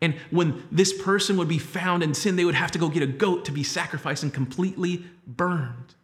And 0.00 0.14
when 0.30 0.62
this 0.70 0.92
person 1.02 1.36
would 1.36 1.48
be 1.48 1.58
found 1.58 2.02
in 2.02 2.14
sin, 2.14 2.36
they 2.36 2.44
would 2.44 2.54
have 2.54 2.70
to 2.72 2.78
go 2.78 2.88
get 2.88 3.02
a 3.02 3.06
goat 3.06 3.44
to 3.46 3.52
be 3.52 3.64
sacrificed 3.64 4.22
and 4.22 4.32
completely 4.32 5.04
burned. 5.26 5.94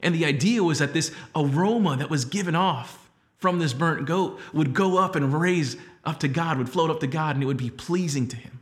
And 0.00 0.14
the 0.14 0.26
idea 0.26 0.62
was 0.62 0.80
that 0.80 0.92
this 0.92 1.12
aroma 1.34 1.96
that 1.96 2.10
was 2.10 2.24
given 2.24 2.54
off 2.54 3.08
from 3.38 3.58
this 3.58 3.72
burnt 3.72 4.06
goat 4.06 4.40
would 4.52 4.74
go 4.74 4.98
up 4.98 5.16
and 5.16 5.32
raise 5.32 5.76
up 6.04 6.20
to 6.20 6.28
God, 6.28 6.58
would 6.58 6.68
float 6.68 6.90
up 6.90 7.00
to 7.00 7.06
God, 7.06 7.36
and 7.36 7.42
it 7.42 7.46
would 7.46 7.56
be 7.56 7.70
pleasing 7.70 8.26
to 8.28 8.36
Him. 8.36 8.60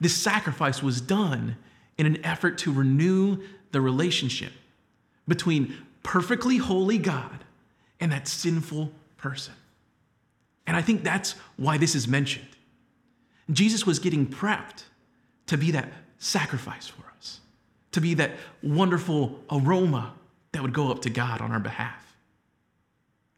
This 0.00 0.16
sacrifice 0.16 0.82
was 0.82 1.00
done 1.00 1.56
in 1.96 2.06
an 2.06 2.24
effort 2.24 2.58
to 2.58 2.72
renew 2.72 3.42
the 3.72 3.80
relationship 3.80 4.52
between 5.26 5.76
perfectly 6.02 6.58
holy 6.58 6.98
God 6.98 7.44
and 8.00 8.12
that 8.12 8.28
sinful 8.28 8.92
person. 9.16 9.54
And 10.66 10.76
I 10.76 10.82
think 10.82 11.02
that's 11.02 11.32
why 11.56 11.78
this 11.78 11.94
is 11.94 12.06
mentioned. 12.06 12.46
Jesus 13.50 13.86
was 13.86 13.98
getting 13.98 14.26
prepped 14.26 14.84
to 15.46 15.56
be 15.56 15.70
that 15.70 15.92
sacrifice 16.18 16.86
for 16.86 17.04
us, 17.16 17.40
to 17.92 18.00
be 18.00 18.14
that 18.14 18.32
wonderful 18.62 19.40
aroma 19.50 20.14
that 20.52 20.62
would 20.62 20.72
go 20.72 20.90
up 20.90 21.00
to 21.02 21.10
God 21.10 21.40
on 21.40 21.52
our 21.52 21.60
behalf. 21.60 22.04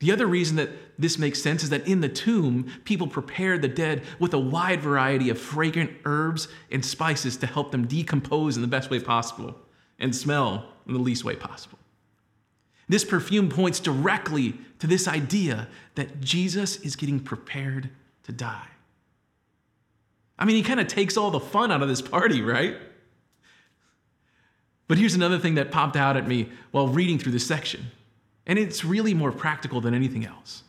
The 0.00 0.12
other 0.12 0.26
reason 0.26 0.56
that 0.56 0.70
this 0.98 1.18
makes 1.18 1.42
sense 1.42 1.62
is 1.62 1.70
that 1.70 1.86
in 1.86 2.00
the 2.00 2.08
tomb, 2.08 2.72
people 2.84 3.06
prepared 3.06 3.60
the 3.60 3.68
dead 3.68 4.02
with 4.18 4.32
a 4.32 4.38
wide 4.38 4.80
variety 4.80 5.28
of 5.28 5.38
fragrant 5.38 5.90
herbs 6.06 6.48
and 6.70 6.84
spices 6.84 7.36
to 7.38 7.46
help 7.46 7.70
them 7.70 7.86
decompose 7.86 8.56
in 8.56 8.62
the 8.62 8.68
best 8.68 8.90
way 8.90 8.98
possible 8.98 9.54
and 9.98 10.16
smell 10.16 10.64
in 10.86 10.94
the 10.94 10.98
least 10.98 11.24
way 11.24 11.36
possible. 11.36 11.78
This 12.88 13.04
perfume 13.04 13.50
points 13.50 13.78
directly 13.78 14.54
to 14.78 14.86
this 14.86 15.06
idea 15.06 15.68
that 15.94 16.20
Jesus 16.20 16.78
is 16.78 16.96
getting 16.96 17.20
prepared 17.20 17.90
to 18.24 18.32
die. 18.32 18.66
I 20.40 20.44
mean, 20.44 20.56
he 20.56 20.62
kind 20.62 20.80
of 20.80 20.88
takes 20.88 21.16
all 21.16 21.30
the 21.30 21.38
fun 21.38 21.70
out 21.70 21.82
of 21.82 21.88
this 21.88 22.02
party, 22.02 22.42
right? 22.42 22.76
But 24.88 24.98
here's 24.98 25.14
another 25.14 25.38
thing 25.38 25.54
that 25.54 25.70
popped 25.70 25.96
out 25.96 26.16
at 26.16 26.26
me 26.26 26.48
while 26.72 26.88
reading 26.88 27.18
through 27.18 27.32
this 27.32 27.46
section, 27.46 27.92
and 28.46 28.58
it's 28.58 28.84
really 28.84 29.14
more 29.14 29.30
practical 29.30 29.80
than 29.80 29.94
anything 29.94 30.26
else. 30.26 30.64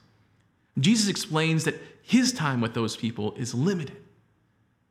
Jesus 0.77 1.09
explains 1.09 1.63
that 1.63 1.81
his 2.03 2.31
time 2.31 2.61
with 2.61 2.75
those 2.75 2.95
people 2.95 3.33
is 3.35 3.55
limited, 3.55 3.97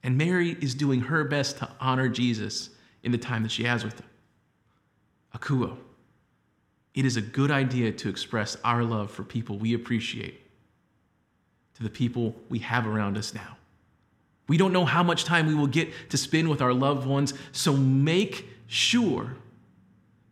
and 0.03 0.19
Mary 0.19 0.57
is 0.61 0.75
doing 0.75 1.03
her 1.03 1.23
best 1.23 1.59
to 1.59 1.69
honor 1.79 2.09
Jesus 2.09 2.71
in 3.05 3.13
the 3.13 3.19
time 3.19 3.45
that 3.45 3.53
she 3.53 3.65
has 3.65 3.85
with 3.85 4.01
him. 4.01 4.07
Akouo 5.37 5.77
it 6.95 7.05
is 7.05 7.17
a 7.17 7.23
good 7.23 7.51
idea 7.51 7.93
to 7.93 8.09
express 8.09 8.57
our 8.65 8.83
love 8.83 9.11
for 9.11 9.23
people 9.23 9.59
we 9.59 9.75
appreciate 9.75 10.41
to 11.75 11.83
the 11.83 11.91
people 11.91 12.35
we 12.49 12.59
have 12.59 12.87
around 12.87 13.17
us 13.17 13.33
now. 13.33 13.57
We 14.51 14.57
don't 14.57 14.73
know 14.73 14.85
how 14.85 15.05
much 15.05 15.23
time 15.23 15.47
we 15.47 15.55
will 15.55 15.69
get 15.69 15.93
to 16.09 16.17
spend 16.17 16.49
with 16.49 16.61
our 16.61 16.75
loved 16.75 17.07
ones, 17.07 17.35
so 17.53 17.73
make 17.73 18.49
sure 18.67 19.37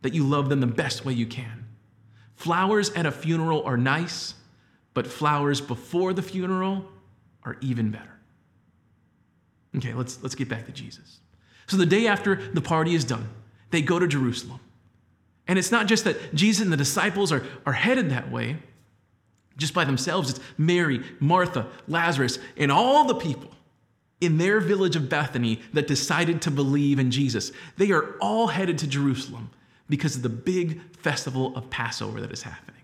that 0.01 0.13
you 0.13 0.25
love 0.25 0.49
them 0.49 0.59
the 0.59 0.67
best 0.67 1.05
way 1.05 1.13
you 1.13 1.25
can. 1.25 1.69
Flowers 2.35 2.89
at 2.89 3.05
a 3.05 3.13
funeral 3.13 3.63
are 3.63 3.77
nice, 3.77 4.33
but 4.93 5.07
flowers 5.07 5.61
before 5.61 6.11
the 6.11 6.21
funeral 6.21 6.83
are 7.45 7.55
even 7.61 7.91
better. 7.91 8.19
Okay, 9.77 9.93
let's, 9.93 10.21
let's 10.21 10.35
get 10.35 10.49
back 10.49 10.65
to 10.65 10.73
Jesus. 10.73 11.21
So 11.67 11.77
the 11.77 11.85
day 11.85 12.05
after 12.05 12.35
the 12.51 12.59
party 12.59 12.95
is 12.95 13.05
done, 13.05 13.29
they 13.69 13.81
go 13.81 13.99
to 13.99 14.07
Jerusalem. 14.07 14.59
And 15.47 15.57
it's 15.57 15.71
not 15.71 15.87
just 15.87 16.03
that 16.03 16.35
Jesus 16.35 16.61
and 16.61 16.73
the 16.73 16.77
disciples 16.77 17.31
are, 17.31 17.45
are 17.65 17.71
headed 17.71 18.09
that 18.09 18.29
way 18.29 18.57
just 19.55 19.73
by 19.73 19.85
themselves, 19.85 20.29
it's 20.29 20.41
Mary, 20.57 21.05
Martha, 21.21 21.67
Lazarus, 21.87 22.37
and 22.57 22.69
all 22.69 23.05
the 23.05 23.15
people 23.15 23.51
in 24.21 24.37
their 24.37 24.59
village 24.59 24.95
of 24.95 25.09
Bethany 25.09 25.61
that 25.73 25.87
decided 25.87 26.41
to 26.41 26.51
believe 26.51 26.99
in 26.99 27.11
Jesus. 27.11 27.51
They 27.77 27.91
are 27.91 28.15
all 28.19 28.47
headed 28.47 28.77
to 28.79 28.87
Jerusalem 28.87 29.51
because 29.87 30.15
of 30.15 30.21
the 30.21 30.29
big 30.29 30.81
festival 30.97 31.55
of 31.55 31.69
Passover 31.69 32.21
that 32.21 32.31
is 32.31 32.43
happening. 32.43 32.75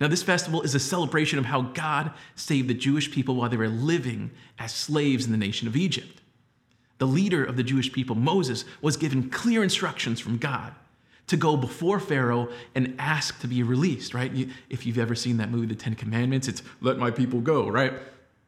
Now, 0.00 0.08
this 0.08 0.22
festival 0.22 0.62
is 0.62 0.74
a 0.74 0.80
celebration 0.80 1.38
of 1.38 1.44
how 1.44 1.62
God 1.62 2.10
saved 2.34 2.68
the 2.68 2.74
Jewish 2.74 3.12
people 3.12 3.36
while 3.36 3.48
they 3.48 3.56
were 3.56 3.68
living 3.68 4.32
as 4.58 4.72
slaves 4.72 5.26
in 5.26 5.30
the 5.30 5.38
nation 5.38 5.68
of 5.68 5.76
Egypt. 5.76 6.20
The 6.98 7.06
leader 7.06 7.44
of 7.44 7.56
the 7.56 7.62
Jewish 7.62 7.92
people, 7.92 8.16
Moses, 8.16 8.64
was 8.80 8.96
given 8.96 9.30
clear 9.30 9.62
instructions 9.62 10.18
from 10.18 10.38
God 10.38 10.74
to 11.28 11.36
go 11.36 11.56
before 11.56 12.00
Pharaoh 12.00 12.48
and 12.74 12.96
ask 12.98 13.40
to 13.40 13.46
be 13.46 13.62
released, 13.62 14.12
right? 14.12 14.32
if 14.68 14.84
you've 14.86 14.98
ever 14.98 15.14
seen 15.14 15.36
that 15.36 15.50
movie, 15.50 15.66
The 15.66 15.74
Ten 15.74 15.94
Commandments, 15.94 16.48
it's 16.48 16.62
let 16.80 16.98
my 16.98 17.10
people 17.10 17.40
go, 17.40 17.68
right? 17.68 17.92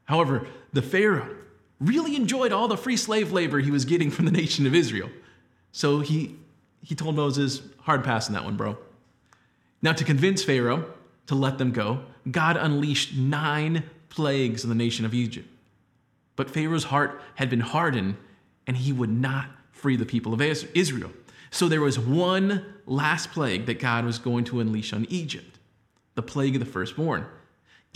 However, 0.06 0.46
the 0.72 0.82
Pharaoh 0.82 1.36
really 1.80 2.16
enjoyed 2.16 2.52
all 2.52 2.68
the 2.68 2.76
free 2.76 2.96
slave 2.96 3.32
labor 3.32 3.58
he 3.60 3.70
was 3.70 3.84
getting 3.84 4.10
from 4.10 4.24
the 4.24 4.32
nation 4.32 4.66
of 4.66 4.74
Israel. 4.74 5.10
So 5.72 6.00
he, 6.00 6.36
he 6.82 6.94
told 6.94 7.16
Moses, 7.16 7.62
hard 7.80 8.04
pass 8.04 8.28
on 8.28 8.34
that 8.34 8.44
one, 8.44 8.56
bro. 8.56 8.78
Now, 9.82 9.92
to 9.92 10.04
convince 10.04 10.42
Pharaoh, 10.42 10.92
to 11.26 11.34
let 11.34 11.58
them 11.58 11.72
go, 11.72 12.00
God 12.30 12.56
unleashed 12.56 13.14
nine 13.14 13.84
plagues 14.08 14.64
on 14.64 14.68
the 14.68 14.74
nation 14.74 15.04
of 15.04 15.12
Egypt. 15.14 15.48
But 16.36 16.50
Pharaoh's 16.50 16.84
heart 16.84 17.20
had 17.34 17.50
been 17.50 17.60
hardened, 17.60 18.16
and 18.66 18.76
he 18.76 18.92
would 18.92 19.10
not 19.10 19.48
free 19.72 19.96
the 19.96 20.06
people 20.06 20.32
of 20.32 20.40
Israel. 20.40 21.10
So 21.50 21.68
there 21.68 21.80
was 21.80 21.98
one 21.98 22.64
last 22.86 23.30
plague 23.30 23.66
that 23.66 23.78
God 23.78 24.04
was 24.04 24.18
going 24.18 24.44
to 24.44 24.60
unleash 24.60 24.92
on 24.92 25.06
Egypt 25.08 25.58
the 26.14 26.22
plague 26.22 26.54
of 26.54 26.60
the 26.60 26.66
firstborn. 26.66 27.26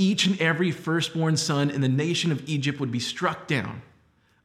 Each 0.01 0.27
and 0.27 0.41
every 0.41 0.71
firstborn 0.71 1.37
son 1.37 1.71
in 1.71 1.81
the 1.81 1.89
nation 1.89 2.31
of 2.31 2.49
Egypt 2.49 2.79
would 2.79 2.93
be 2.93 3.01
struck 3.01 3.49
down 3.49 3.83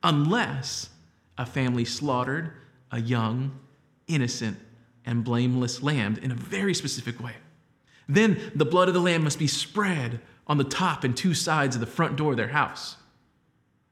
unless 0.02 0.90
a 1.38 1.46
family 1.46 1.86
slaughtered 1.86 2.52
a 2.92 3.00
young, 3.00 3.60
innocent, 4.08 4.58
and 5.06 5.24
blameless 5.24 5.84
lamb 5.84 6.18
in 6.22 6.32
a 6.32 6.36
very 6.36 6.74
specific 6.74 7.24
way. 7.24 7.36
Then 8.10 8.52
the 8.56 8.66
blood 8.66 8.88
of 8.88 8.94
the 8.96 9.00
lamb 9.00 9.24
must 9.24 9.40
be 9.40 9.48
spread 9.48 10.20
on 10.48 10.58
the 10.58 10.64
top 10.64 11.04
and 11.04 11.16
two 11.16 11.34
sides 11.34 11.76
of 11.76 11.80
the 11.80 11.88
front 11.88 12.16
door 12.16 12.32
of 12.32 12.38
their 12.38 12.50
house. 12.50 12.98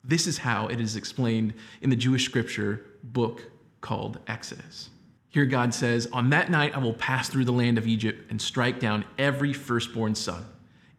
This 0.03 0.25
is 0.25 0.39
how 0.39 0.68
it 0.68 0.82
is 0.82 0.96
explained 0.96 1.53
in 1.82 1.91
the 1.91 1.96
Jewish 1.96 2.25
scripture 2.25 2.86
book 3.03 3.44
called 3.82 4.20
Exodus. 4.27 4.89
Here 5.30 5.46
God 5.46 5.74
says, 5.74 6.08
On 6.12 6.32
that 6.32 6.50
night 6.50 6.75
I 6.75 6.80
will 6.80 6.94
pass 6.94 7.30
through 7.30 7.46
the 7.46 7.53
land 7.53 7.77
of 7.77 7.88
Egypt 7.88 8.30
and 8.30 8.41
strike 8.41 8.80
down 8.80 9.06
every 9.18 9.53
firstborn 9.53 10.15
son 10.15 10.46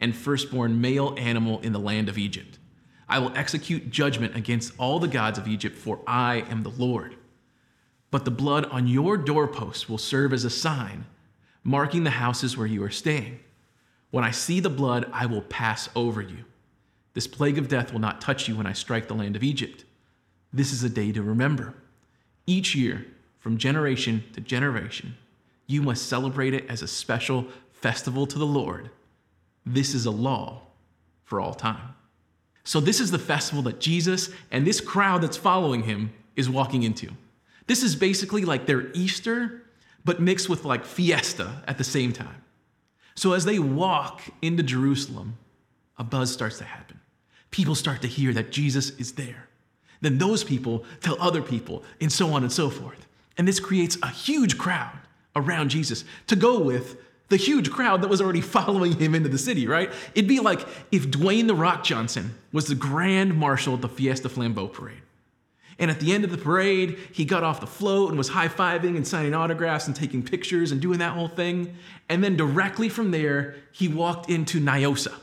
and 0.03 0.15
firstborn 0.15 0.81
male 0.81 1.15
animal 1.17 1.61
in 1.61 1.73
the 1.73 1.79
land 1.79 2.11
of 2.11 2.19
Egypt. 2.19 2.59
I 3.09 3.19
will 3.19 3.33
execute 3.37 3.91
judgment 3.91 4.37
against 4.37 4.75
all 4.79 4.99
the 4.99 5.09
gods 5.09 5.39
of 5.39 5.49
Egypt, 5.49 5.79
for 5.79 6.01
I 6.07 6.45
am 6.51 6.63
the 6.63 6.71
Lord. 6.71 7.17
But 8.11 8.27
the 8.27 8.31
blood 8.31 8.67
on 8.67 8.87
your 8.87 9.17
doorposts 9.17 9.89
will 9.89 9.99
serve 9.99 10.33
as 10.33 10.45
a 10.45 10.51
sign 10.51 11.07
marking 11.65 12.05
the 12.05 12.11
houses 12.11 12.57
where 12.57 12.67
you 12.67 12.83
are 12.83 12.91
staying. 12.91 13.39
When 14.11 14.25
I 14.25 14.31
see 14.33 14.61
the 14.61 14.69
blood, 14.69 15.09
I 15.13 15.27
will 15.27 15.43
pass 15.43 15.89
over 15.95 16.21
you. 16.21 16.45
This 17.15 17.27
plague 17.27 17.59
of 17.59 17.69
death 17.69 17.93
will 17.93 18.01
not 18.01 18.21
touch 18.21 18.49
you 18.49 18.57
when 18.57 18.67
I 18.67 18.73
strike 18.73 19.07
the 19.07 19.15
land 19.15 19.37
of 19.37 19.43
Egypt. 19.43 19.85
This 20.53 20.73
is 20.73 20.83
a 20.83 20.89
day 20.89 21.13
to 21.13 21.23
remember. 21.23 21.75
Each 22.47 22.75
year, 22.75 23.07
from 23.39 23.59
generation 23.59 24.25
to 24.33 24.41
generation, 24.41 25.17
you 25.67 25.83
must 25.83 26.09
celebrate 26.09 26.55
it 26.55 26.69
as 26.69 26.83
a 26.83 26.89
special 26.89 27.47
festival 27.73 28.27
to 28.27 28.39
the 28.39 28.47
Lord. 28.47 28.91
This 29.65 29.95
is 29.95 30.07
a 30.07 30.11
law 30.11 30.63
for 31.25 31.41
all 31.41 31.55
time. 31.55 31.95
So, 32.65 32.81
this 32.81 33.01
is 33.01 33.11
the 33.11 33.19
festival 33.19 33.63
that 33.63 33.81
Jesus 33.81 34.31
and 34.51 34.67
this 34.67 34.81
crowd 34.81 35.23
that's 35.23 35.37
following 35.37 35.83
him 35.83 36.13
is 36.37 36.49
walking 36.49 36.85
into. 36.85 37.11
This 37.67 37.83
is 37.83 37.97
basically 37.97 38.45
like 38.45 38.67
their 38.67 38.91
Easter 38.93 39.63
but 40.05 40.21
mixed 40.21 40.49
with 40.49 40.65
like 40.65 40.85
fiesta 40.85 41.63
at 41.67 41.79
the 41.79 41.85
same 41.85 42.13
time. 42.13 42.43
So 43.15 43.33
as 43.33 43.45
they 43.45 43.59
walk 43.59 44.23
into 44.41 44.63
Jerusalem, 44.63 45.37
a 45.99 46.05
buzz 46.05 46.33
starts 46.33 46.59
to 46.59 46.65
happen. 46.65 47.01
People 47.51 47.75
start 47.75 48.03
to 48.03 48.09
hear 48.09 48.33
that 48.33 48.51
Jesus 48.51 48.91
is 48.99 49.13
there. 49.13 49.49
Then 50.01 50.19
those 50.19 50.43
people 50.43 50.85
tell 51.01 51.17
other 51.21 51.43
people, 51.43 51.85
and 52.01 52.11
so 52.11 52.33
on 52.33 52.43
and 52.43 52.51
so 52.51 52.71
forth. 52.71 53.07
And 53.39 53.47
this 53.47 53.61
creates 53.61 53.97
a 54.03 54.09
huge 54.09 54.59
crowd 54.59 54.99
around 55.37 55.69
Jesus 55.69 56.05
to 56.27 56.37
go 56.37 56.59
with 56.59 56.97
the 57.29 57.37
huge 57.37 57.71
crowd 57.71 58.03
that 58.03 58.09
was 58.09 58.21
already 58.21 58.41
following 58.57 58.99
him 58.99 59.15
into 59.15 59.29
the 59.29 59.39
city, 59.39 59.67
right? 59.67 59.91
It'd 60.15 60.29
be 60.29 60.41
like 60.41 60.67
if 60.91 61.09
Dwayne 61.09 61.47
The 61.47 61.55
Rock 61.55 61.85
Johnson 61.85 62.35
was 62.53 62.67
the 62.67 62.75
grand 62.75 63.37
marshal 63.37 63.75
at 63.75 63.81
the 63.81 63.89
Fiesta 63.89 64.29
Flambeau 64.29 64.73
parade. 64.73 65.03
And 65.79 65.91
at 65.91 66.01
the 66.01 66.13
end 66.13 66.25
of 66.25 66.31
the 66.31 66.39
parade, 66.39 66.99
he 67.13 67.25
got 67.25 67.43
off 67.43 67.61
the 67.61 67.67
float 67.67 68.11
and 68.11 68.19
was 68.19 68.29
high 68.29 68.49
fiving 68.49 68.97
and 68.97 69.07
signing 69.07 69.35
autographs 69.35 69.87
and 69.87 69.97
taking 69.97 70.23
pictures 70.23 70.71
and 70.71 70.81
doing 70.81 70.99
that 70.99 71.15
whole 71.15 71.29
thing. 71.29 71.75
And 72.09 72.23
then 72.23 72.37
directly 72.37 72.89
from 72.89 73.11
there, 73.11 73.57
he 73.73 73.89
walked 73.89 74.31
into 74.31 74.61
NIOSA. 74.61 75.15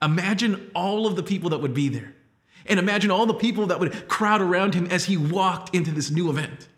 Imagine 0.00 0.70
all 0.74 1.06
of 1.06 1.16
the 1.16 1.22
people 1.22 1.50
that 1.50 1.58
would 1.58 1.74
be 1.74 1.88
there. 1.88 2.14
And 2.66 2.78
imagine 2.78 3.10
all 3.10 3.26
the 3.26 3.34
people 3.34 3.66
that 3.66 3.80
would 3.80 4.08
crowd 4.08 4.40
around 4.40 4.74
him 4.74 4.86
as 4.86 5.06
he 5.06 5.16
walked 5.16 5.74
into 5.74 5.90
this 5.90 6.10
new 6.10 6.30
event. 6.30 6.68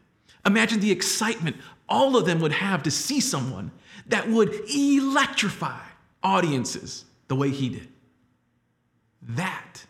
Imagine 0.46 0.80
the 0.80 0.90
excitement 0.90 1.56
all 1.90 2.16
of 2.16 2.24
them 2.24 2.40
would 2.40 2.52
have 2.52 2.84
to 2.84 2.90
see 2.90 3.20
someone 3.20 3.72
that 4.06 4.28
would 4.28 4.54
electrify 4.74 5.80
audiences 6.22 7.04
the 7.28 7.36
way 7.36 7.50
he 7.50 7.68
did. 7.68 7.88
That 9.22 9.84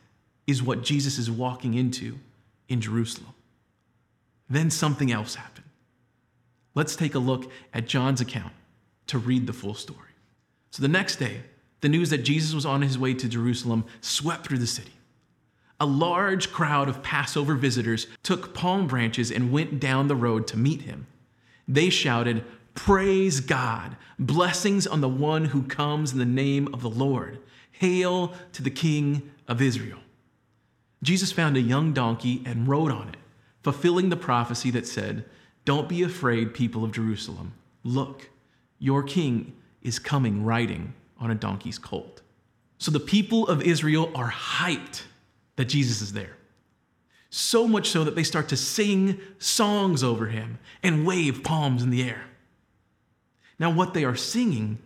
is 0.47 0.63
what 0.63 0.83
Jesus 0.83 1.19
is 1.19 1.31
walking 1.31 1.75
into 1.75 2.19
in 2.69 2.81
Jerusalem. 2.81 3.35
Then 4.49 4.71
something 4.71 5.13
else 5.13 5.37
happened. 5.37 5.67
Let's 6.75 6.97
take 6.97 7.15
a 7.15 7.21
look 7.21 7.51
at 7.73 7.87
John's 7.87 8.21
account 8.21 8.53
to 9.09 9.19
read 9.19 9.47
the 9.47 9.53
full 9.53 9.75
story. 9.75 9.99
So 10.71 10.83
the 10.83 10.89
next 10.89 11.17
day, 11.17 11.43
the 11.81 11.89
news 11.89 12.11
that 12.11 12.19
Jesus 12.19 12.55
was 12.55 12.67
on 12.67 12.83
his 12.83 12.99
way 12.99 13.15
to 13.15 13.29
Jerusalem 13.29 13.85
swept 14.01 14.47
through 14.47 14.59
the 14.59 14.67
city. 14.67 14.93
A 15.79 15.87
large 15.87 16.53
crowd 16.53 16.89
of 16.89 17.03
Passover 17.03 17.55
visitors 17.55 18.07
took 18.23 18.55
palm 18.55 18.87
branches 18.87 19.31
and 19.31 19.51
went 19.51 19.81
down 19.81 20.09
the 20.09 20.17
road 20.17 20.47
to 20.49 20.59
meet 20.59 20.83
him. 20.83 21.07
They 21.70 21.88
shouted, 21.88 22.44
Praise 22.74 23.38
God! 23.38 23.96
Blessings 24.18 24.88
on 24.88 25.00
the 25.00 25.09
one 25.09 25.46
who 25.46 25.62
comes 25.62 26.12
in 26.12 26.18
the 26.18 26.24
name 26.24 26.68
of 26.74 26.83
the 26.83 26.90
Lord. 26.90 27.38
Hail 27.70 28.35
to 28.52 28.62
the 28.62 28.70
King 28.70 29.30
of 29.46 29.62
Israel. 29.62 30.00
Jesus 31.00 31.30
found 31.30 31.56
a 31.56 31.61
young 31.61 31.92
donkey 31.92 32.42
and 32.44 32.66
rode 32.66 32.90
on 32.90 33.11
it, 33.11 33.16
fulfilling 33.62 34.09
the 34.09 34.16
prophecy 34.16 34.72
that 34.72 34.87
said, 34.87 35.24
Don't 35.64 35.88
be 35.88 36.02
afraid, 36.02 36.54
people 36.54 36.83
of 36.83 36.90
Jerusalem. 36.90 37.54
Look, 37.85 38.30
your 38.80 39.04
king 39.04 39.52
is 39.80 40.00
coming 40.00 40.44
riding 40.44 40.94
on 41.18 41.30
a 41.30 41.37
donkey's 41.37 41.78
colt. 41.78 42.20
So 42.78 42.90
the 42.90 42.98
people 42.98 43.46
of 43.46 43.62
Israel 43.62 44.11
are 44.16 44.33
hyped 44.33 45.02
that 45.54 45.66
Jesus 45.66 46.02
is 46.02 46.14
there. 46.14 46.37
So 47.31 47.69
much 47.69 47.88
so 47.88 48.03
that 48.05 48.16
they 48.16 48.25
start 48.25 48.49
to 48.49 48.57
sing 48.57 49.21
songs 49.38 50.03
over 50.03 50.27
him 50.27 50.59
and 50.83 51.07
wave 51.07 51.43
palms 51.45 51.83
in 51.83 51.90
the 51.90 52.03
air. 52.03 52.25
Now, 53.59 53.71
what 53.71 53.95
they 53.95 54.05
are 54.05 54.16
singing 54.16 54.79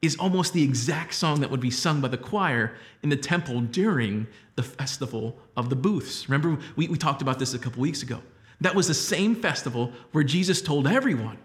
is 0.00 0.16
almost 0.16 0.52
the 0.52 0.62
exact 0.62 1.14
song 1.14 1.40
that 1.40 1.50
would 1.50 1.60
be 1.60 1.70
sung 1.70 2.00
by 2.00 2.08
the 2.08 2.16
choir 2.16 2.74
in 3.02 3.08
the 3.08 3.16
temple 3.16 3.60
during 3.60 4.26
the 4.54 4.62
festival 4.62 5.36
of 5.56 5.68
the 5.70 5.76
booths. 5.76 6.28
Remember, 6.28 6.58
we, 6.76 6.88
we 6.88 6.96
talked 6.96 7.22
about 7.22 7.38
this 7.38 7.54
a 7.54 7.58
couple 7.58 7.80
weeks 7.80 8.02
ago. 8.02 8.20
That 8.60 8.74
was 8.74 8.88
the 8.88 8.94
same 8.94 9.34
festival 9.34 9.92
where 10.12 10.24
Jesus 10.24 10.62
told 10.62 10.86
everyone 10.86 11.38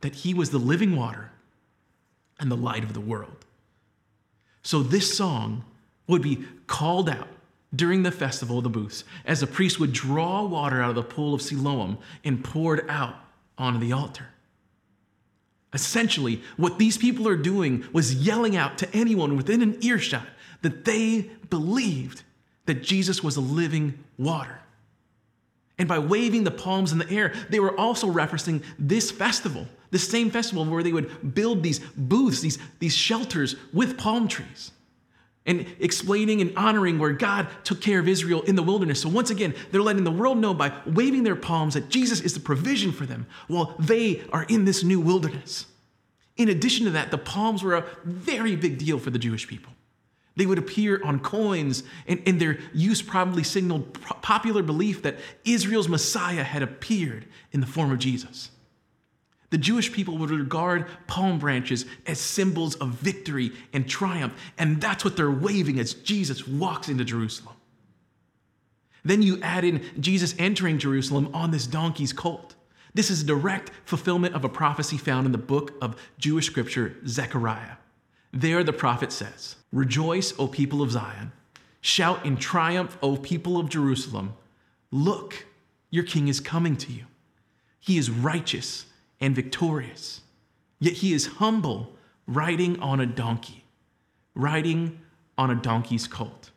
that 0.00 0.14
he 0.14 0.32
was 0.32 0.50
the 0.50 0.58
living 0.58 0.96
water 0.96 1.32
and 2.38 2.50
the 2.50 2.56
light 2.56 2.84
of 2.84 2.94
the 2.94 3.00
world. 3.00 3.44
So 4.62 4.82
this 4.82 5.16
song 5.16 5.64
would 6.06 6.22
be 6.22 6.44
called 6.66 7.08
out 7.08 7.28
during 7.74 8.02
the 8.02 8.10
festival 8.10 8.58
of 8.58 8.64
the 8.64 8.70
booths 8.70 9.04
as 9.24 9.40
the 9.40 9.46
priest 9.46 9.78
would 9.78 9.92
draw 9.92 10.44
water 10.44 10.82
out 10.82 10.90
of 10.90 10.96
the 10.96 11.02
pool 11.02 11.34
of 11.34 11.42
Siloam 11.42 11.98
and 12.24 12.42
pour 12.42 12.76
it 12.76 12.88
out 12.88 13.14
onto 13.56 13.78
the 13.78 13.92
altar. 13.92 14.26
Essentially, 15.72 16.42
what 16.56 16.78
these 16.78 16.98
people 16.98 17.28
are 17.28 17.36
doing 17.36 17.84
was 17.92 18.14
yelling 18.14 18.56
out 18.56 18.78
to 18.78 18.92
anyone 18.94 19.36
within 19.36 19.62
an 19.62 19.78
earshot 19.82 20.26
that 20.62 20.84
they 20.84 21.30
believed 21.48 22.22
that 22.66 22.82
Jesus 22.82 23.22
was 23.22 23.36
a 23.36 23.40
living 23.40 24.02
water. 24.18 24.60
And 25.78 25.88
by 25.88 25.98
waving 25.98 26.44
the 26.44 26.50
palms 26.50 26.92
in 26.92 26.98
the 26.98 27.10
air, 27.10 27.32
they 27.48 27.60
were 27.60 27.78
also 27.78 28.10
referencing 28.10 28.62
this 28.78 29.10
festival, 29.10 29.66
the 29.90 29.98
same 29.98 30.30
festival 30.30 30.64
where 30.64 30.82
they 30.82 30.92
would 30.92 31.34
build 31.34 31.62
these 31.62 31.78
booths, 31.96 32.40
these, 32.40 32.58
these 32.80 32.94
shelters 32.94 33.56
with 33.72 33.96
palm 33.96 34.28
trees, 34.28 34.72
and 35.46 35.66
explaining 35.78 36.40
and 36.40 36.56
honoring 36.56 36.98
where 36.98 37.12
God 37.12 37.48
took 37.64 37.80
care 37.80 37.98
of 37.98 38.08
Israel 38.08 38.42
in 38.42 38.56
the 38.56 38.62
wilderness. 38.62 39.00
So, 39.00 39.08
once 39.08 39.30
again, 39.30 39.54
they're 39.70 39.82
letting 39.82 40.04
the 40.04 40.10
world 40.10 40.38
know 40.38 40.52
by 40.52 40.72
waving 40.86 41.22
their 41.22 41.36
palms 41.36 41.74
that 41.74 41.88
Jesus 41.88 42.20
is 42.20 42.34
the 42.34 42.40
provision 42.40 42.92
for 42.92 43.06
them 43.06 43.26
while 43.48 43.74
they 43.78 44.22
are 44.32 44.44
in 44.44 44.64
this 44.64 44.84
new 44.84 45.00
wilderness. 45.00 45.66
In 46.36 46.48
addition 46.48 46.84
to 46.86 46.92
that, 46.92 47.10
the 47.10 47.18
palms 47.18 47.62
were 47.62 47.74
a 47.74 47.84
very 48.04 48.56
big 48.56 48.78
deal 48.78 48.98
for 48.98 49.10
the 49.10 49.18
Jewish 49.18 49.46
people. 49.48 49.72
They 50.36 50.46
would 50.46 50.58
appear 50.58 51.02
on 51.04 51.20
coins, 51.20 51.82
and, 52.06 52.22
and 52.26 52.40
their 52.40 52.58
use 52.72 53.02
probably 53.02 53.42
signaled 53.42 53.92
popular 54.22 54.62
belief 54.62 55.02
that 55.02 55.16
Israel's 55.44 55.88
Messiah 55.88 56.44
had 56.44 56.62
appeared 56.62 57.26
in 57.52 57.60
the 57.60 57.66
form 57.66 57.90
of 57.90 57.98
Jesus. 57.98 58.50
The 59.50 59.58
Jewish 59.58 59.92
people 59.92 60.16
would 60.18 60.30
regard 60.30 60.86
palm 61.08 61.38
branches 61.38 61.84
as 62.06 62.20
symbols 62.20 62.76
of 62.76 62.90
victory 62.90 63.52
and 63.72 63.88
triumph, 63.88 64.34
and 64.56 64.80
that's 64.80 65.04
what 65.04 65.16
they're 65.16 65.30
waving 65.30 65.80
as 65.80 65.92
Jesus 65.92 66.46
walks 66.46 66.88
into 66.88 67.04
Jerusalem. 67.04 67.56
Then 69.04 69.22
you 69.22 69.40
add 69.42 69.64
in 69.64 69.82
Jesus 69.98 70.34
entering 70.38 70.78
Jerusalem 70.78 71.30
on 71.34 71.50
this 71.50 71.66
donkey's 71.66 72.12
colt. 72.12 72.54
This 72.94 73.10
is 73.10 73.22
a 73.22 73.26
direct 73.26 73.70
fulfillment 73.84 74.34
of 74.34 74.44
a 74.44 74.48
prophecy 74.48 74.98
found 74.98 75.26
in 75.26 75.32
the 75.32 75.38
book 75.38 75.74
of 75.82 75.96
Jewish 76.18 76.46
scripture, 76.46 76.96
Zechariah. 77.06 77.76
There 78.32 78.62
the 78.62 78.72
prophet 78.72 79.10
says, 79.10 79.56
Rejoice, 79.72 80.32
O 80.38 80.46
people 80.46 80.82
of 80.82 80.92
Zion. 80.92 81.32
Shout 81.80 82.24
in 82.26 82.36
triumph, 82.36 82.98
O 83.02 83.16
people 83.16 83.58
of 83.58 83.68
Jerusalem. 83.68 84.34
Look, 84.90 85.46
your 85.88 86.04
king 86.04 86.28
is 86.28 86.40
coming 86.40 86.76
to 86.76 86.92
you. 86.92 87.04
He 87.80 87.96
is 87.96 88.10
righteous 88.10 88.86
and 89.20 89.34
victorious, 89.34 90.20
yet 90.78 90.94
he 90.94 91.12
is 91.12 91.26
humble, 91.26 91.94
riding 92.26 92.78
on 92.80 93.00
a 93.00 93.06
donkey, 93.06 93.64
riding 94.34 95.00
on 95.36 95.50
a 95.50 95.54
donkey's 95.54 96.06
colt. 96.06 96.50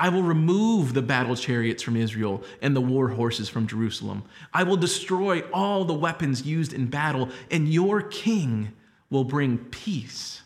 I 0.00 0.08
will 0.08 0.22
remove 0.22 0.94
the 0.94 1.02
battle 1.02 1.36
chariots 1.36 1.82
from 1.82 1.94
Israel 1.94 2.42
and 2.62 2.74
the 2.74 2.80
war 2.80 3.08
horses 3.08 3.50
from 3.50 3.66
Jerusalem. 3.66 4.22
I 4.54 4.62
will 4.62 4.78
destroy 4.78 5.42
all 5.52 5.84
the 5.84 5.92
weapons 5.92 6.46
used 6.46 6.72
in 6.72 6.86
battle, 6.86 7.28
and 7.50 7.68
your 7.68 8.00
king 8.00 8.72
will 9.10 9.24
bring 9.24 9.58
peace 9.58 10.40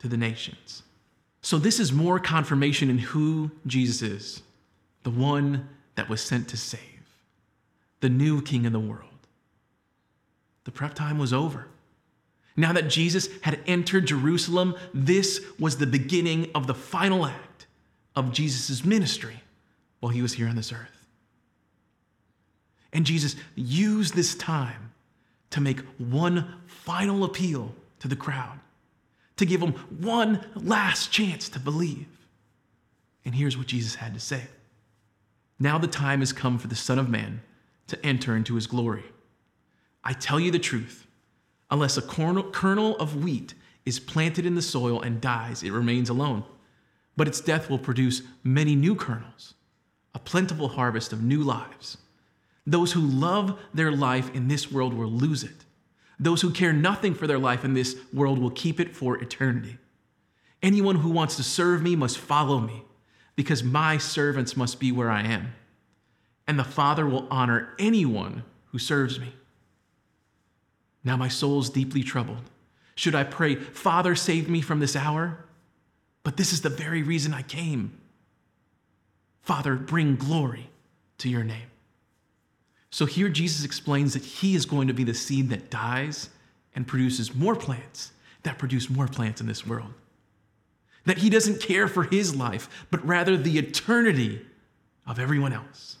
to 0.00 0.08
the 0.08 0.18
nations. 0.18 0.82
So, 1.40 1.58
this 1.58 1.80
is 1.80 1.92
more 1.92 2.18
confirmation 2.18 2.90
in 2.90 2.98
who 2.98 3.50
Jesus 3.66 4.02
is 4.02 4.42
the 5.02 5.10
one 5.10 5.66
that 5.94 6.10
was 6.10 6.20
sent 6.20 6.48
to 6.48 6.58
save, 6.58 6.80
the 8.00 8.10
new 8.10 8.42
king 8.42 8.66
of 8.66 8.72
the 8.72 8.80
world. 8.80 9.09
The 10.64 10.70
prep 10.70 10.94
time 10.94 11.18
was 11.18 11.32
over. 11.32 11.68
Now 12.56 12.72
that 12.72 12.88
Jesus 12.88 13.28
had 13.42 13.60
entered 13.66 14.06
Jerusalem, 14.06 14.74
this 14.92 15.40
was 15.58 15.78
the 15.78 15.86
beginning 15.86 16.50
of 16.54 16.66
the 16.66 16.74
final 16.74 17.26
act 17.26 17.66
of 18.14 18.32
Jesus' 18.32 18.84
ministry 18.84 19.42
while 20.00 20.12
he 20.12 20.22
was 20.22 20.34
here 20.34 20.48
on 20.48 20.56
this 20.56 20.72
earth. 20.72 21.06
And 22.92 23.06
Jesus 23.06 23.36
used 23.54 24.14
this 24.14 24.34
time 24.34 24.92
to 25.50 25.60
make 25.60 25.80
one 25.98 26.54
final 26.66 27.24
appeal 27.24 27.74
to 28.00 28.08
the 28.08 28.16
crowd, 28.16 28.58
to 29.36 29.46
give 29.46 29.60
them 29.60 29.72
one 30.00 30.44
last 30.54 31.12
chance 31.12 31.48
to 31.50 31.60
believe. 31.60 32.08
And 33.24 33.34
here's 33.34 33.56
what 33.56 33.66
Jesus 33.66 33.96
had 33.96 34.14
to 34.14 34.20
say 34.20 34.42
Now 35.58 35.78
the 35.78 35.86
time 35.86 36.20
has 36.20 36.32
come 36.32 36.58
for 36.58 36.68
the 36.68 36.74
Son 36.74 36.98
of 36.98 37.08
Man 37.08 37.42
to 37.88 38.04
enter 38.04 38.36
into 38.36 38.54
his 38.54 38.66
glory. 38.66 39.04
I 40.02 40.12
tell 40.12 40.40
you 40.40 40.50
the 40.50 40.58
truth, 40.58 41.06
unless 41.70 41.96
a 41.96 42.02
kernel 42.02 42.96
of 42.96 43.22
wheat 43.22 43.54
is 43.84 44.00
planted 44.00 44.46
in 44.46 44.54
the 44.54 44.62
soil 44.62 45.00
and 45.00 45.20
dies, 45.20 45.62
it 45.62 45.72
remains 45.72 46.08
alone 46.08 46.44
but 47.20 47.28
its 47.28 47.42
death 47.42 47.68
will 47.68 47.78
produce 47.78 48.22
many 48.42 48.74
new 48.74 48.94
kernels, 48.94 49.52
a 50.14 50.18
plentiful 50.18 50.68
harvest 50.68 51.12
of 51.12 51.22
new 51.22 51.42
lives. 51.42 51.98
Those 52.66 52.92
who 52.92 53.00
love 53.02 53.58
their 53.74 53.92
life 53.92 54.34
in 54.34 54.48
this 54.48 54.72
world 54.72 54.94
will 54.94 55.10
lose 55.10 55.44
it. 55.44 55.66
Those 56.18 56.40
who 56.40 56.50
care 56.50 56.72
nothing 56.72 57.14
for 57.14 57.26
their 57.26 57.38
life 57.38 57.62
in 57.62 57.74
this 57.74 57.94
world 58.12 58.38
will 58.38 58.50
keep 58.50 58.80
it 58.80 58.96
for 58.96 59.18
eternity. 59.18 59.76
Anyone 60.62 60.96
who 60.96 61.10
wants 61.10 61.36
to 61.36 61.42
serve 61.42 61.82
me 61.82 61.94
must 61.94 62.16
follow 62.16 62.58
me, 62.58 62.84
because 63.36 63.62
my 63.62 63.98
servants 63.98 64.56
must 64.56 64.80
be 64.80 64.90
where 64.90 65.10
I 65.10 65.22
am. 65.22 65.52
And 66.46 66.58
the 66.58 66.64
Father 66.64 67.06
will 67.06 67.28
honor 67.30 67.74
anyone 67.78 68.44
who 68.72 68.78
serves 68.78 69.20
me. 69.20 69.34
Now 71.04 71.16
my 71.16 71.28
soul 71.28 71.60
is 71.60 71.70
deeply 71.70 72.02
troubled. 72.02 72.50
Should 72.94 73.14
I 73.14 73.24
pray, 73.24 73.54
Father, 73.54 74.14
save 74.14 74.48
me 74.48 74.60
from 74.60 74.80
this 74.80 74.96
hour? 74.96 75.44
But 76.22 76.36
this 76.36 76.52
is 76.52 76.60
the 76.60 76.68
very 76.68 77.02
reason 77.02 77.32
I 77.32 77.42
came. 77.42 77.98
Father, 79.42 79.74
bring 79.74 80.16
glory 80.16 80.70
to 81.18 81.28
your 81.28 81.44
name. 81.44 81.70
So 82.90 83.06
here 83.06 83.28
Jesus 83.28 83.64
explains 83.64 84.12
that 84.14 84.24
he 84.24 84.54
is 84.54 84.66
going 84.66 84.88
to 84.88 84.94
be 84.94 85.04
the 85.04 85.14
seed 85.14 85.48
that 85.50 85.70
dies 85.70 86.28
and 86.74 86.86
produces 86.86 87.34
more 87.34 87.56
plants 87.56 88.12
that 88.42 88.58
produce 88.58 88.88
more 88.88 89.06
plants 89.06 89.40
in 89.40 89.46
this 89.46 89.66
world. 89.66 89.92
That 91.04 91.18
he 91.18 91.30
doesn't 91.30 91.60
care 91.60 91.88
for 91.88 92.04
his 92.04 92.34
life, 92.34 92.68
but 92.90 93.04
rather 93.06 93.36
the 93.36 93.58
eternity 93.58 94.44
of 95.06 95.18
everyone 95.18 95.52
else. 95.52 95.96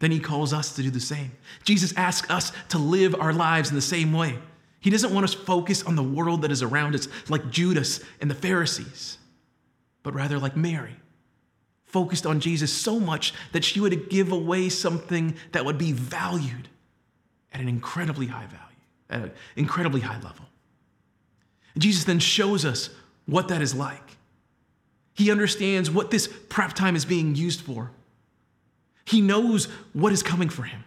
Then 0.00 0.10
he 0.10 0.18
calls 0.18 0.52
us 0.52 0.74
to 0.74 0.82
do 0.82 0.90
the 0.90 0.98
same. 1.00 1.32
Jesus 1.62 1.94
asks 1.96 2.28
us 2.30 2.52
to 2.70 2.78
live 2.78 3.14
our 3.14 3.32
lives 3.32 3.68
in 3.68 3.76
the 3.76 3.82
same 3.82 4.12
way. 4.12 4.38
He 4.80 4.90
doesn't 4.90 5.12
want 5.12 5.24
us 5.24 5.34
focused 5.34 5.86
on 5.86 5.94
the 5.94 6.02
world 6.02 6.42
that 6.42 6.50
is 6.50 6.62
around 6.62 6.94
us 6.94 7.06
like 7.28 7.50
Judas 7.50 8.00
and 8.20 8.30
the 8.30 8.34
Pharisees, 8.34 9.18
but 10.02 10.14
rather 10.14 10.38
like 10.38 10.56
Mary, 10.56 10.96
focused 11.84 12.24
on 12.24 12.40
Jesus 12.40 12.72
so 12.72 12.98
much 12.98 13.34
that 13.52 13.62
she 13.62 13.78
would 13.78 14.08
give 14.08 14.32
away 14.32 14.70
something 14.70 15.36
that 15.52 15.66
would 15.66 15.76
be 15.76 15.92
valued 15.92 16.68
at 17.52 17.60
an 17.60 17.68
incredibly 17.68 18.26
high 18.26 18.46
value, 18.46 18.80
at 19.10 19.22
an 19.22 19.32
incredibly 19.56 20.00
high 20.00 20.20
level. 20.20 20.46
Jesus 21.76 22.04
then 22.04 22.18
shows 22.18 22.64
us 22.64 22.88
what 23.26 23.48
that 23.48 23.60
is 23.60 23.74
like. 23.74 24.16
He 25.12 25.30
understands 25.30 25.90
what 25.90 26.10
this 26.10 26.26
prep 26.48 26.72
time 26.72 26.96
is 26.96 27.04
being 27.04 27.34
used 27.34 27.60
for. 27.60 27.90
He 29.04 29.20
knows 29.20 29.66
what 29.92 30.12
is 30.12 30.22
coming 30.22 30.48
for 30.48 30.62
him. 30.62 30.84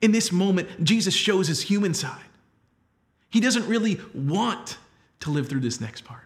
In 0.00 0.12
this 0.12 0.32
moment, 0.32 0.82
Jesus 0.82 1.14
shows 1.14 1.48
his 1.48 1.62
human 1.62 1.94
side. 1.94 2.24
He 3.28 3.40
doesn't 3.40 3.68
really 3.68 4.00
want 4.14 4.78
to 5.20 5.30
live 5.30 5.48
through 5.48 5.60
this 5.60 5.80
next 5.80 6.04
part. 6.04 6.24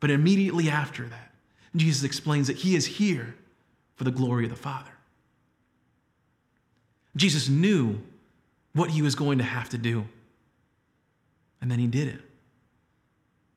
But 0.00 0.10
immediately 0.10 0.68
after 0.68 1.06
that, 1.08 1.32
Jesus 1.76 2.02
explains 2.02 2.48
that 2.48 2.58
he 2.58 2.74
is 2.74 2.86
here 2.86 3.34
for 3.94 4.04
the 4.04 4.10
glory 4.10 4.44
of 4.44 4.50
the 4.50 4.56
Father. 4.56 4.90
Jesus 7.16 7.48
knew 7.48 8.00
what 8.72 8.90
he 8.90 9.02
was 9.02 9.14
going 9.14 9.38
to 9.38 9.44
have 9.44 9.68
to 9.70 9.78
do, 9.78 10.06
and 11.60 11.70
then 11.70 11.78
he 11.78 11.86
did 11.86 12.08
it. 12.08 12.20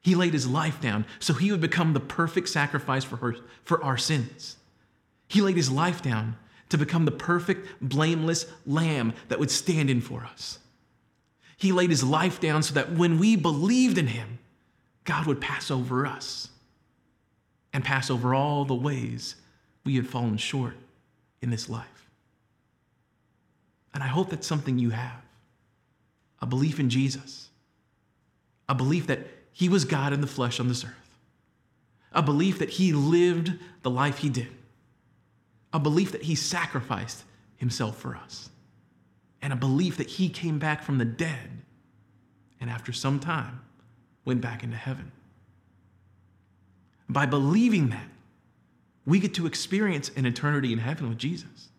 He 0.02 0.16
laid 0.16 0.34
his 0.34 0.48
life 0.48 0.82
down 0.82 1.06
so 1.20 1.34
he 1.34 1.50
would 1.52 1.62
become 1.62 1.94
the 1.94 2.00
perfect 2.00 2.50
sacrifice 2.50 3.04
for, 3.04 3.16
her, 3.18 3.36
for 3.64 3.82
our 3.84 3.98
sins. 3.98 4.58
He 5.34 5.42
laid 5.42 5.58
his 5.58 5.72
life 5.72 6.04
down 6.04 6.38
to 6.70 6.78
become 6.78 7.06
the 7.06 7.12
perfect, 7.12 7.68
blameless 7.82 8.46
lamb 8.68 9.14
that 9.30 9.40
would 9.40 9.50
stand 9.50 9.90
in 9.90 10.00
for 10.00 10.24
us. 10.24 10.60
He 11.58 11.72
laid 11.72 11.90
his 11.90 12.04
life 12.04 12.40
down 12.40 12.62
so 12.62 12.76
that 12.76 12.92
when 12.92 13.18
we 13.18 13.36
believed 13.36 13.98
in 13.98 14.06
him, 14.06 14.38
God 15.06 15.26
would 15.26 15.42
pass 15.42 15.72
over 15.72 16.06
us 16.06 16.50
and 17.74 17.84
pass 17.84 18.12
over 18.12 18.36
all 18.36 18.64
the 18.64 18.76
ways 18.76 19.34
we 19.84 19.96
had 19.96 20.08
fallen 20.08 20.38
short 20.38 20.76
in 21.42 21.50
this 21.50 21.68
life. 21.68 22.08
And 23.96 24.04
I 24.04 24.08
hope 24.08 24.30
that's 24.30 24.46
something 24.46 24.78
you 24.78 24.92
have 24.92 25.24
a 26.44 26.46
belief 26.46 26.80
in 26.80 26.92
Jesus, 26.92 27.50
a 28.70 28.76
belief 28.76 29.08
that 29.08 29.26
he 29.52 29.68
was 29.68 29.84
God 29.84 30.14
in 30.14 30.22
the 30.22 30.28
flesh 30.28 30.60
on 30.60 30.68
this 30.68 30.86
earth, 30.86 31.18
a 32.12 32.22
belief 32.22 32.60
that 32.60 32.70
he 32.70 32.94
lived 32.94 33.54
the 33.82 33.90
life 33.90 34.20
he 34.20 34.30
did, 34.30 34.52
a 35.74 35.80
belief 35.80 36.12
that 36.12 36.22
he 36.24 36.36
sacrificed 36.36 37.24
himself 37.58 37.98
for 37.98 38.16
us 38.16 38.50
and 39.42 39.52
a 39.52 39.58
belief 39.58 39.98
that 39.98 40.08
he 40.08 40.30
came 40.30 40.60
back 40.60 40.84
from 40.84 41.00
the 41.00 41.06
dead 41.06 41.50
and 42.62 42.70
after 42.70 42.94
some 42.94 43.20
time 43.20 43.60
went 44.24 44.40
back 44.40 44.64
into 44.64 44.78
heaven. 44.78 45.12
By 47.10 47.26
believing 47.26 47.90
that, 47.90 48.08
we 49.06 49.20
get 49.20 49.34
to 49.34 49.46
experience 49.46 50.10
an 50.16 50.26
eternity 50.26 50.72
in 50.72 50.80
heaven 50.80 51.10
with 51.10 51.18
Jesus. 51.18 51.70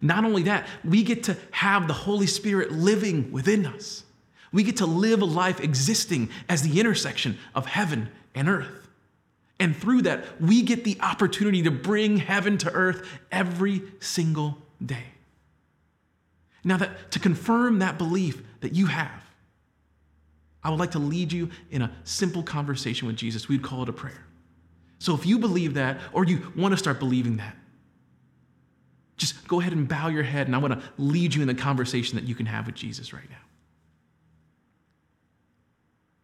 Not 0.00 0.24
only 0.24 0.42
that, 0.44 0.66
we 0.84 1.02
get 1.02 1.24
to 1.24 1.36
have 1.52 1.86
the 1.86 1.94
Holy 1.94 2.26
Spirit 2.26 2.72
living 2.72 3.30
within 3.30 3.66
us. 3.66 4.04
We 4.52 4.62
get 4.62 4.78
to 4.78 4.86
live 4.86 5.22
a 5.22 5.26
life 5.26 5.60
existing 5.60 6.30
as 6.48 6.62
the 6.62 6.80
intersection 6.80 7.38
of 7.54 7.66
heaven 7.66 8.08
and 8.34 8.48
earth. 8.48 8.87
And 9.60 9.76
through 9.76 10.02
that, 10.02 10.24
we 10.40 10.62
get 10.62 10.84
the 10.84 10.96
opportunity 11.00 11.62
to 11.62 11.70
bring 11.70 12.18
heaven 12.18 12.58
to 12.58 12.72
earth 12.72 13.08
every 13.32 13.82
single 13.98 14.58
day. 14.84 15.04
Now, 16.64 16.76
that 16.76 17.10
to 17.12 17.18
confirm 17.18 17.80
that 17.80 17.98
belief 17.98 18.42
that 18.60 18.74
you 18.74 18.86
have, 18.86 19.22
I 20.62 20.70
would 20.70 20.78
like 20.78 20.92
to 20.92 20.98
lead 20.98 21.32
you 21.32 21.50
in 21.70 21.82
a 21.82 21.92
simple 22.04 22.42
conversation 22.42 23.06
with 23.06 23.16
Jesus. 23.16 23.48
We'd 23.48 23.62
call 23.62 23.82
it 23.82 23.88
a 23.88 23.92
prayer. 23.92 24.24
So 24.98 25.14
if 25.14 25.24
you 25.24 25.38
believe 25.38 25.74
that, 25.74 26.00
or 26.12 26.24
you 26.24 26.52
want 26.56 26.72
to 26.72 26.76
start 26.76 26.98
believing 26.98 27.36
that, 27.38 27.56
just 29.16 29.46
go 29.48 29.60
ahead 29.60 29.72
and 29.72 29.88
bow 29.88 30.08
your 30.08 30.22
head, 30.22 30.46
and 30.46 30.54
I 30.54 30.58
want 30.58 30.74
to 30.74 30.82
lead 30.98 31.34
you 31.34 31.42
in 31.42 31.48
the 31.48 31.54
conversation 31.54 32.16
that 32.16 32.24
you 32.24 32.34
can 32.34 32.46
have 32.46 32.66
with 32.66 32.74
Jesus 32.74 33.12
right 33.12 33.28
now. 33.28 33.36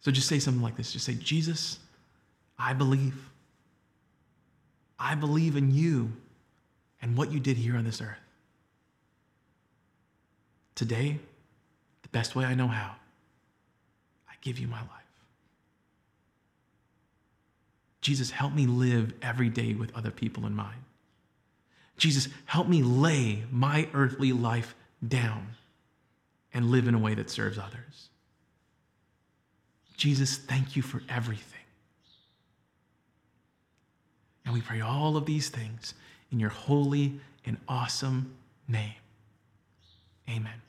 So 0.01 0.11
just 0.11 0.29
say 0.29 0.39
something 0.39 0.63
like 0.63 0.77
this 0.77 0.93
just 0.93 1.07
say, 1.07 1.15
Jesus, 1.15 1.79
I 2.59 2.73
believe. 2.73 3.31
I 4.99 5.15
believe 5.15 5.57
in 5.57 5.75
you 5.75 6.13
and 7.03 7.17
what 7.17 7.33
you 7.33 7.41
did 7.41 7.57
here 7.57 7.77
on 7.77 7.85
this 7.85 8.01
earth. 8.01 8.19
today, 10.75 11.19
the 12.03 12.09
best 12.09 12.35
way 12.35 12.45
I 12.45 12.55
know 12.55 12.69
how, 12.69 12.95
I 14.29 14.35
give 14.41 14.59
you 14.59 14.67
my 14.67 14.81
life. 14.81 14.91
Jesus, 18.01 18.31
help 18.31 18.53
me 18.53 18.67
live 18.67 19.15
every 19.23 19.49
day 19.49 19.75
with 19.75 19.95
other 19.97 20.11
people 20.11 20.47
in 20.47 20.55
mind. 20.55 20.83
Jesus, 21.97 22.29
help 22.45 22.69
me 22.69 22.83
lay 22.83 23.45
my 23.51 23.89
earthly 23.95 24.33
life 24.33 24.75
down 25.07 25.49
and 26.53 26.71
live 26.71 26.87
in 26.87 26.95
a 26.95 26.99
way 26.99 27.15
that 27.15 27.31
serves 27.31 27.57
others. 27.57 28.09
Jesus, 29.97 30.37
thank 30.37 30.77
you 30.77 30.83
for 30.83 31.03
everything. 31.09 31.54
And 34.45 34.55
we 34.55 34.61
pray 34.61 34.81
all 34.81 35.17
of 35.17 35.27
these 35.27 35.49
things 35.49 35.95
in 36.31 36.39
your 36.41 36.51
holy 36.51 37.21
and 37.47 37.57
awesome 37.69 38.35
name. 38.69 38.95
Amen. 40.29 40.61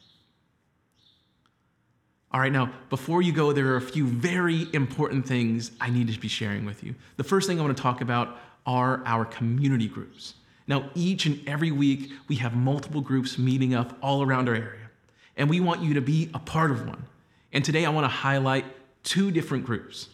All 2.32 2.42
right, 2.42 2.52
now, 2.52 2.70
before 2.90 3.22
you 3.22 3.32
go, 3.32 3.54
there 3.54 3.68
are 3.68 3.78
a 3.78 3.82
few 3.82 4.06
very 4.06 4.68
important 4.74 5.26
things 5.26 5.72
I 5.80 5.90
need 5.90 6.12
to 6.12 6.20
be 6.20 6.28
sharing 6.28 6.66
with 6.66 6.84
you. 6.84 6.94
The 7.16 7.24
first 7.24 7.48
thing 7.48 7.60
I 7.60 7.64
want 7.64 7.78
to 7.78 7.82
talk 7.82 8.02
about 8.02 8.38
are 8.66 9.02
our 9.06 9.24
community 9.24 9.88
groups. 9.88 10.34
Now, 10.68 10.90
each 10.96 11.26
and 11.28 11.48
every 11.48 11.72
week, 11.72 12.12
we 12.28 12.36
have 12.38 12.54
multiple 12.54 13.00
groups 13.00 13.38
meeting 13.38 13.74
up 13.74 13.98
all 14.02 14.22
around 14.22 14.50
our 14.50 14.56
area, 14.56 14.90
and 15.38 15.50
we 15.50 15.62
want 15.62 15.82
you 15.82 15.94
to 15.94 16.02
be 16.02 16.30
a 16.34 16.40
part 16.40 16.72
of 16.72 16.86
one. 16.86 17.06
And 17.54 17.64
today, 17.64 17.86
I 17.86 17.90
want 17.90 18.04
to 18.04 18.10
highlight 18.10 18.66
two 19.04 19.32
different 19.32 19.66
groups. 19.66 20.10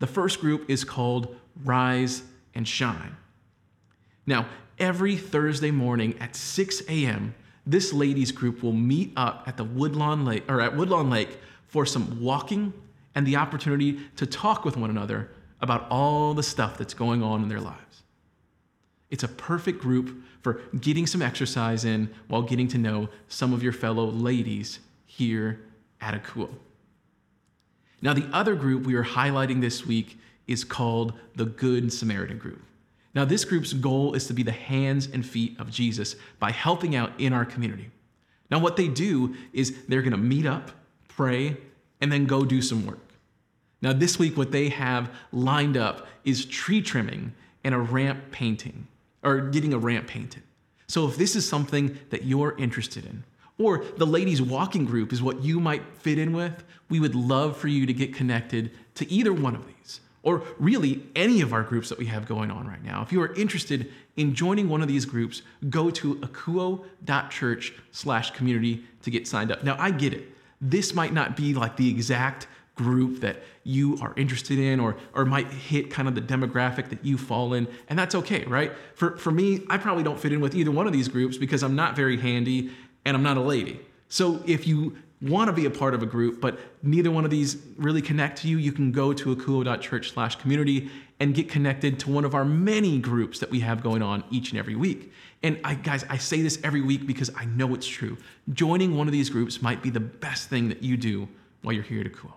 The 0.00 0.08
first 0.08 0.40
group 0.40 0.68
is 0.68 0.82
called 0.82 1.36
Rise 1.64 2.22
and 2.54 2.66
Shine. 2.66 3.16
Now, 4.26 4.46
every 4.78 5.16
Thursday 5.16 5.70
morning 5.70 6.16
at 6.20 6.36
6 6.36 6.82
a.m., 6.88 7.34
this 7.66 7.92
ladies 7.92 8.32
group 8.32 8.62
will 8.62 8.72
meet 8.72 9.12
up 9.16 9.44
at 9.46 9.56
the 9.56 9.64
Woodlawn 9.64 10.24
Lake 10.24 10.44
or 10.48 10.60
at 10.60 10.76
Woodlawn 10.76 11.10
Lake 11.10 11.38
for 11.66 11.86
some 11.86 12.20
walking 12.20 12.72
and 13.14 13.26
the 13.26 13.36
opportunity 13.36 14.00
to 14.16 14.26
talk 14.26 14.64
with 14.64 14.76
one 14.76 14.90
another 14.90 15.30
about 15.60 15.86
all 15.90 16.34
the 16.34 16.42
stuff 16.42 16.78
that's 16.78 16.94
going 16.94 17.22
on 17.22 17.42
in 17.42 17.48
their 17.48 17.60
lives. 17.60 18.02
It's 19.10 19.24
a 19.24 19.28
perfect 19.28 19.80
group 19.80 20.22
for 20.42 20.62
getting 20.80 21.06
some 21.06 21.20
exercise 21.20 21.84
in 21.84 22.12
while 22.28 22.42
getting 22.42 22.68
to 22.68 22.78
know 22.78 23.08
some 23.28 23.52
of 23.52 23.62
your 23.62 23.72
fellow 23.72 24.06
ladies 24.06 24.78
here 25.04 25.60
at 26.00 26.14
Akouo. 26.14 26.48
Now, 28.00 28.14
the 28.14 28.26
other 28.32 28.54
group 28.54 28.86
we 28.86 28.94
are 28.94 29.04
highlighting 29.04 29.60
this 29.60 29.84
week 29.84 30.18
is 30.50 30.64
called 30.64 31.14
the 31.36 31.46
Good 31.46 31.92
Samaritan 31.92 32.36
Group. 32.36 32.60
Now, 33.14 33.24
this 33.24 33.44
group's 33.44 33.72
goal 33.72 34.14
is 34.14 34.26
to 34.26 34.34
be 34.34 34.42
the 34.42 34.52
hands 34.52 35.08
and 35.12 35.24
feet 35.24 35.58
of 35.58 35.70
Jesus 35.70 36.16
by 36.38 36.50
helping 36.50 36.94
out 36.94 37.12
in 37.18 37.32
our 37.32 37.44
community. 37.44 37.90
Now, 38.50 38.58
what 38.58 38.76
they 38.76 38.88
do 38.88 39.36
is 39.52 39.84
they're 39.86 40.02
going 40.02 40.12
to 40.12 40.18
meet 40.18 40.46
up, 40.46 40.72
pray, 41.08 41.56
and 42.00 42.10
then 42.10 42.26
go 42.26 42.44
do 42.44 42.60
some 42.60 42.84
work. 42.84 42.98
Now, 43.80 43.92
this 43.92 44.18
week, 44.18 44.36
what 44.36 44.50
they 44.50 44.68
have 44.68 45.10
lined 45.32 45.76
up 45.76 46.06
is 46.24 46.44
tree 46.44 46.82
trimming 46.82 47.32
and 47.64 47.74
a 47.74 47.78
ramp 47.78 48.30
painting, 48.32 48.88
or 49.22 49.40
getting 49.40 49.72
a 49.72 49.78
ramp 49.78 50.08
painted. 50.08 50.42
So, 50.88 51.06
if 51.08 51.16
this 51.16 51.36
is 51.36 51.48
something 51.48 51.96
that 52.10 52.24
you're 52.24 52.56
interested 52.58 53.04
in, 53.06 53.22
or 53.58 53.84
the 53.96 54.06
ladies' 54.06 54.42
walking 54.42 54.84
group 54.84 55.12
is 55.12 55.22
what 55.22 55.42
you 55.42 55.60
might 55.60 55.82
fit 55.96 56.18
in 56.18 56.32
with, 56.32 56.64
we 56.88 56.98
would 56.98 57.14
love 57.14 57.56
for 57.56 57.68
you 57.68 57.86
to 57.86 57.92
get 57.92 58.14
connected 58.14 58.70
to 58.96 59.10
either 59.10 59.32
one 59.32 59.54
of 59.54 59.66
these 59.66 60.00
or 60.22 60.42
really 60.58 61.02
any 61.16 61.40
of 61.40 61.52
our 61.52 61.62
groups 61.62 61.88
that 61.88 61.98
we 61.98 62.06
have 62.06 62.26
going 62.26 62.50
on 62.50 62.66
right 62.66 62.84
now. 62.84 63.02
If 63.02 63.12
you 63.12 63.22
are 63.22 63.32
interested 63.34 63.90
in 64.16 64.34
joining 64.34 64.68
one 64.68 64.82
of 64.82 64.88
these 64.88 65.06
groups, 65.06 65.42
go 65.68 65.90
to 65.90 66.16
akouo.church 66.16 67.72
slash 67.90 68.30
community 68.32 68.84
to 69.02 69.10
get 69.10 69.26
signed 69.26 69.50
up. 69.50 69.64
Now, 69.64 69.76
I 69.78 69.90
get 69.90 70.12
it. 70.12 70.28
This 70.60 70.94
might 70.94 71.14
not 71.14 71.36
be 71.36 71.54
like 71.54 71.76
the 71.76 71.88
exact 71.88 72.46
group 72.74 73.20
that 73.20 73.42
you 73.64 73.98
are 74.00 74.14
interested 74.16 74.58
in 74.58 74.80
or, 74.80 74.96
or 75.14 75.24
might 75.24 75.46
hit 75.48 75.90
kind 75.90 76.08
of 76.08 76.14
the 76.14 76.20
demographic 76.20 76.88
that 76.88 77.04
you 77.04 77.18
fall 77.18 77.52
in, 77.54 77.68
and 77.88 77.98
that's 77.98 78.14
okay, 78.14 78.44
right? 78.44 78.72
For, 78.94 79.16
for 79.16 79.30
me, 79.30 79.64
I 79.68 79.78
probably 79.78 80.02
don't 80.02 80.18
fit 80.18 80.32
in 80.32 80.40
with 80.40 80.54
either 80.54 80.70
one 80.70 80.86
of 80.86 80.92
these 80.92 81.08
groups 81.08 81.36
because 81.36 81.62
I'm 81.62 81.76
not 81.76 81.94
very 81.94 82.18
handy 82.18 82.70
and 83.04 83.16
I'm 83.16 83.22
not 83.22 83.36
a 83.36 83.42
lady. 83.42 83.80
So 84.08 84.42
if 84.46 84.66
you 84.66 84.96
want 85.22 85.48
to 85.48 85.52
be 85.52 85.66
a 85.66 85.70
part 85.70 85.94
of 85.94 86.02
a 86.02 86.06
group, 86.06 86.40
but 86.40 86.58
neither 86.82 87.10
one 87.10 87.24
of 87.24 87.30
these 87.30 87.58
really 87.76 88.00
connect 88.00 88.38
to 88.42 88.48
you, 88.48 88.56
you 88.56 88.72
can 88.72 88.90
go 88.90 89.12
to 89.12 89.36
akouo.church 89.36 90.12
slash 90.12 90.36
community 90.36 90.90
and 91.18 91.34
get 91.34 91.48
connected 91.48 91.98
to 92.00 92.10
one 92.10 92.24
of 92.24 92.34
our 92.34 92.44
many 92.44 92.98
groups 92.98 93.38
that 93.40 93.50
we 93.50 93.60
have 93.60 93.82
going 93.82 94.02
on 94.02 94.24
each 94.30 94.50
and 94.50 94.58
every 94.58 94.74
week. 94.74 95.12
And 95.42 95.60
I, 95.64 95.74
guys, 95.74 96.04
I 96.08 96.16
say 96.16 96.40
this 96.40 96.58
every 96.64 96.80
week 96.80 97.06
because 97.06 97.30
I 97.36 97.44
know 97.44 97.74
it's 97.74 97.86
true. 97.86 98.16
Joining 98.52 98.96
one 98.96 99.06
of 99.06 99.12
these 99.12 99.28
groups 99.28 99.60
might 99.60 99.82
be 99.82 99.90
the 99.90 100.00
best 100.00 100.48
thing 100.48 100.68
that 100.68 100.82
you 100.82 100.96
do 100.96 101.28
while 101.62 101.74
you're 101.74 101.84
here 101.84 102.00
at 102.00 102.06
Akouo. 102.06 102.32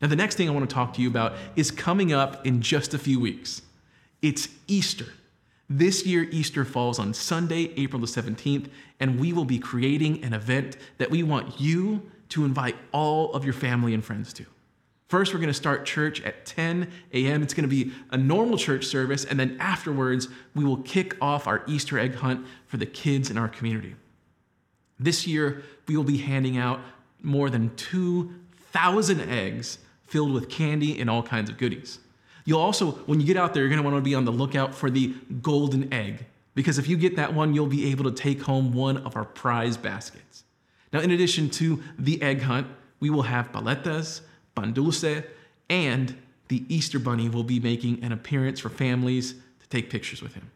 Now, 0.00 0.08
the 0.08 0.16
next 0.16 0.34
thing 0.34 0.48
I 0.48 0.52
want 0.52 0.68
to 0.68 0.74
talk 0.74 0.94
to 0.94 1.02
you 1.02 1.08
about 1.08 1.34
is 1.54 1.70
coming 1.70 2.12
up 2.12 2.44
in 2.44 2.60
just 2.60 2.92
a 2.94 2.98
few 2.98 3.20
weeks. 3.20 3.62
It's 4.20 4.48
Easter. 4.66 5.06
This 5.74 6.04
year, 6.04 6.28
Easter 6.30 6.66
falls 6.66 6.98
on 6.98 7.14
Sunday, 7.14 7.72
April 7.78 7.98
the 7.98 8.06
17th, 8.06 8.68
and 9.00 9.18
we 9.18 9.32
will 9.32 9.46
be 9.46 9.58
creating 9.58 10.22
an 10.22 10.34
event 10.34 10.76
that 10.98 11.10
we 11.10 11.22
want 11.22 11.62
you 11.62 12.10
to 12.28 12.44
invite 12.44 12.76
all 12.92 13.32
of 13.32 13.42
your 13.42 13.54
family 13.54 13.94
and 13.94 14.04
friends 14.04 14.34
to. 14.34 14.44
First, 15.08 15.32
we're 15.32 15.40
going 15.40 15.48
to 15.48 15.54
start 15.54 15.86
church 15.86 16.20
at 16.24 16.44
10 16.44 16.90
a.m. 17.14 17.42
It's 17.42 17.54
going 17.54 17.68
to 17.68 17.74
be 17.74 17.90
a 18.10 18.18
normal 18.18 18.58
church 18.58 18.84
service, 18.84 19.24
and 19.24 19.40
then 19.40 19.56
afterwards, 19.60 20.28
we 20.54 20.62
will 20.62 20.76
kick 20.76 21.16
off 21.22 21.46
our 21.46 21.62
Easter 21.66 21.98
egg 21.98 22.16
hunt 22.16 22.46
for 22.66 22.76
the 22.76 22.84
kids 22.84 23.30
in 23.30 23.38
our 23.38 23.48
community. 23.48 23.94
This 25.00 25.26
year, 25.26 25.62
we 25.88 25.96
will 25.96 26.04
be 26.04 26.18
handing 26.18 26.58
out 26.58 26.80
more 27.22 27.48
than 27.48 27.74
2,000 27.76 29.20
eggs 29.22 29.78
filled 30.02 30.34
with 30.34 30.50
candy 30.50 31.00
and 31.00 31.08
all 31.08 31.22
kinds 31.22 31.48
of 31.48 31.56
goodies. 31.56 31.98
You'll 32.44 32.60
also, 32.60 32.92
when 33.06 33.20
you 33.20 33.26
get 33.26 33.36
out 33.36 33.54
there, 33.54 33.62
you're 33.62 33.70
gonna 33.70 33.82
wanna 33.82 34.00
be 34.00 34.14
on 34.14 34.24
the 34.24 34.32
lookout 34.32 34.74
for 34.74 34.90
the 34.90 35.14
golden 35.40 35.92
egg, 35.92 36.26
because 36.54 36.78
if 36.78 36.88
you 36.88 36.96
get 36.96 37.16
that 37.16 37.34
one, 37.34 37.54
you'll 37.54 37.66
be 37.66 37.90
able 37.90 38.04
to 38.04 38.12
take 38.12 38.42
home 38.42 38.72
one 38.72 38.98
of 38.98 39.16
our 39.16 39.24
prize 39.24 39.76
baskets. 39.76 40.44
Now, 40.92 41.00
in 41.00 41.10
addition 41.10 41.48
to 41.50 41.82
the 41.98 42.20
egg 42.20 42.42
hunt, 42.42 42.66
we 43.00 43.10
will 43.10 43.22
have 43.22 43.50
paletas, 43.52 44.20
pan 44.54 44.72
dulce, 44.72 45.24
and 45.70 46.16
the 46.48 46.64
Easter 46.68 46.98
Bunny 46.98 47.28
will 47.28 47.44
be 47.44 47.58
making 47.58 48.04
an 48.04 48.12
appearance 48.12 48.60
for 48.60 48.68
families 48.68 49.32
to 49.32 49.68
take 49.70 49.88
pictures 49.88 50.20
with 50.20 50.34
him. 50.34 50.50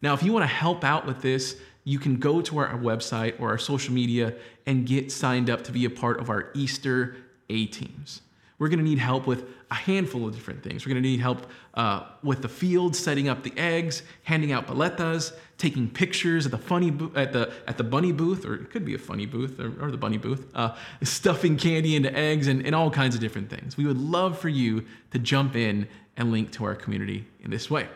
Now, 0.00 0.14
if 0.14 0.22
you 0.22 0.32
want 0.32 0.44
to 0.44 0.54
help 0.54 0.84
out 0.84 1.06
with 1.06 1.22
this, 1.22 1.56
you 1.82 1.98
can 1.98 2.18
go 2.18 2.40
to 2.42 2.58
our 2.58 2.78
website 2.78 3.40
or 3.40 3.48
our 3.48 3.58
social 3.58 3.92
media 3.92 4.34
and 4.66 4.86
get 4.86 5.10
signed 5.10 5.50
up 5.50 5.64
to 5.64 5.72
be 5.72 5.84
a 5.84 5.90
part 5.90 6.20
of 6.20 6.30
our 6.30 6.50
Easter 6.54 7.16
A 7.48 7.66
teams. 7.66 8.20
We're 8.58 8.68
going 8.68 8.80
to 8.80 8.84
need 8.84 8.98
help 8.98 9.26
with 9.26 9.44
a 9.70 9.74
handful 9.74 10.26
of 10.26 10.34
different 10.34 10.64
things. 10.64 10.84
We're 10.84 10.92
going 10.92 11.02
to 11.02 11.08
need 11.08 11.20
help 11.20 11.46
uh, 11.74 12.06
with 12.22 12.42
the 12.42 12.48
field, 12.48 12.96
setting 12.96 13.28
up 13.28 13.44
the 13.44 13.52
eggs, 13.56 14.02
handing 14.24 14.50
out 14.50 14.66
paletas, 14.66 15.32
taking 15.58 15.88
pictures 15.88 16.44
at 16.44 16.50
the 16.50 16.58
funny 16.58 16.90
bo- 16.90 17.12
at 17.14 17.32
the 17.32 17.52
at 17.68 17.78
the 17.78 17.84
bunny 17.84 18.10
booth, 18.10 18.44
or 18.44 18.54
it 18.54 18.70
could 18.70 18.84
be 18.84 18.94
a 18.94 18.98
funny 18.98 19.26
booth 19.26 19.60
or, 19.60 19.72
or 19.80 19.90
the 19.90 19.96
bunny 19.96 20.18
booth, 20.18 20.46
uh, 20.54 20.74
stuffing 21.02 21.56
candy 21.56 21.94
into 21.94 22.12
eggs 22.16 22.48
and, 22.48 22.66
and 22.66 22.74
all 22.74 22.90
kinds 22.90 23.14
of 23.14 23.20
different 23.20 23.48
things. 23.48 23.76
We 23.76 23.86
would 23.86 23.98
love 23.98 24.38
for 24.38 24.48
you 24.48 24.84
to 25.12 25.18
jump 25.18 25.54
in 25.54 25.86
and 26.16 26.32
link 26.32 26.50
to 26.52 26.64
our 26.64 26.74
community 26.74 27.26
in 27.40 27.50
this 27.50 27.70
way. 27.70 27.88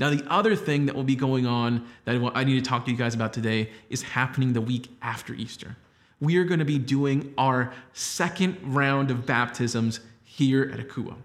Now, 0.00 0.10
the 0.10 0.24
other 0.28 0.54
thing 0.54 0.86
that 0.86 0.94
will 0.94 1.04
be 1.04 1.16
going 1.16 1.46
on 1.46 1.86
that 2.04 2.20
I 2.34 2.44
need 2.44 2.62
to 2.62 2.68
talk 2.68 2.84
to 2.84 2.90
you 2.90 2.96
guys 2.96 3.14
about 3.14 3.32
today 3.32 3.70
is 3.90 4.02
happening 4.02 4.52
the 4.52 4.60
week 4.60 4.88
after 5.02 5.34
Easter 5.34 5.76
we 6.20 6.36
are 6.36 6.44
going 6.44 6.58
to 6.58 6.64
be 6.64 6.78
doing 6.78 7.32
our 7.38 7.72
second 7.92 8.58
round 8.62 9.10
of 9.10 9.26
baptisms 9.26 10.00
here 10.24 10.70
at 10.72 10.80
Akouo. 10.80 11.16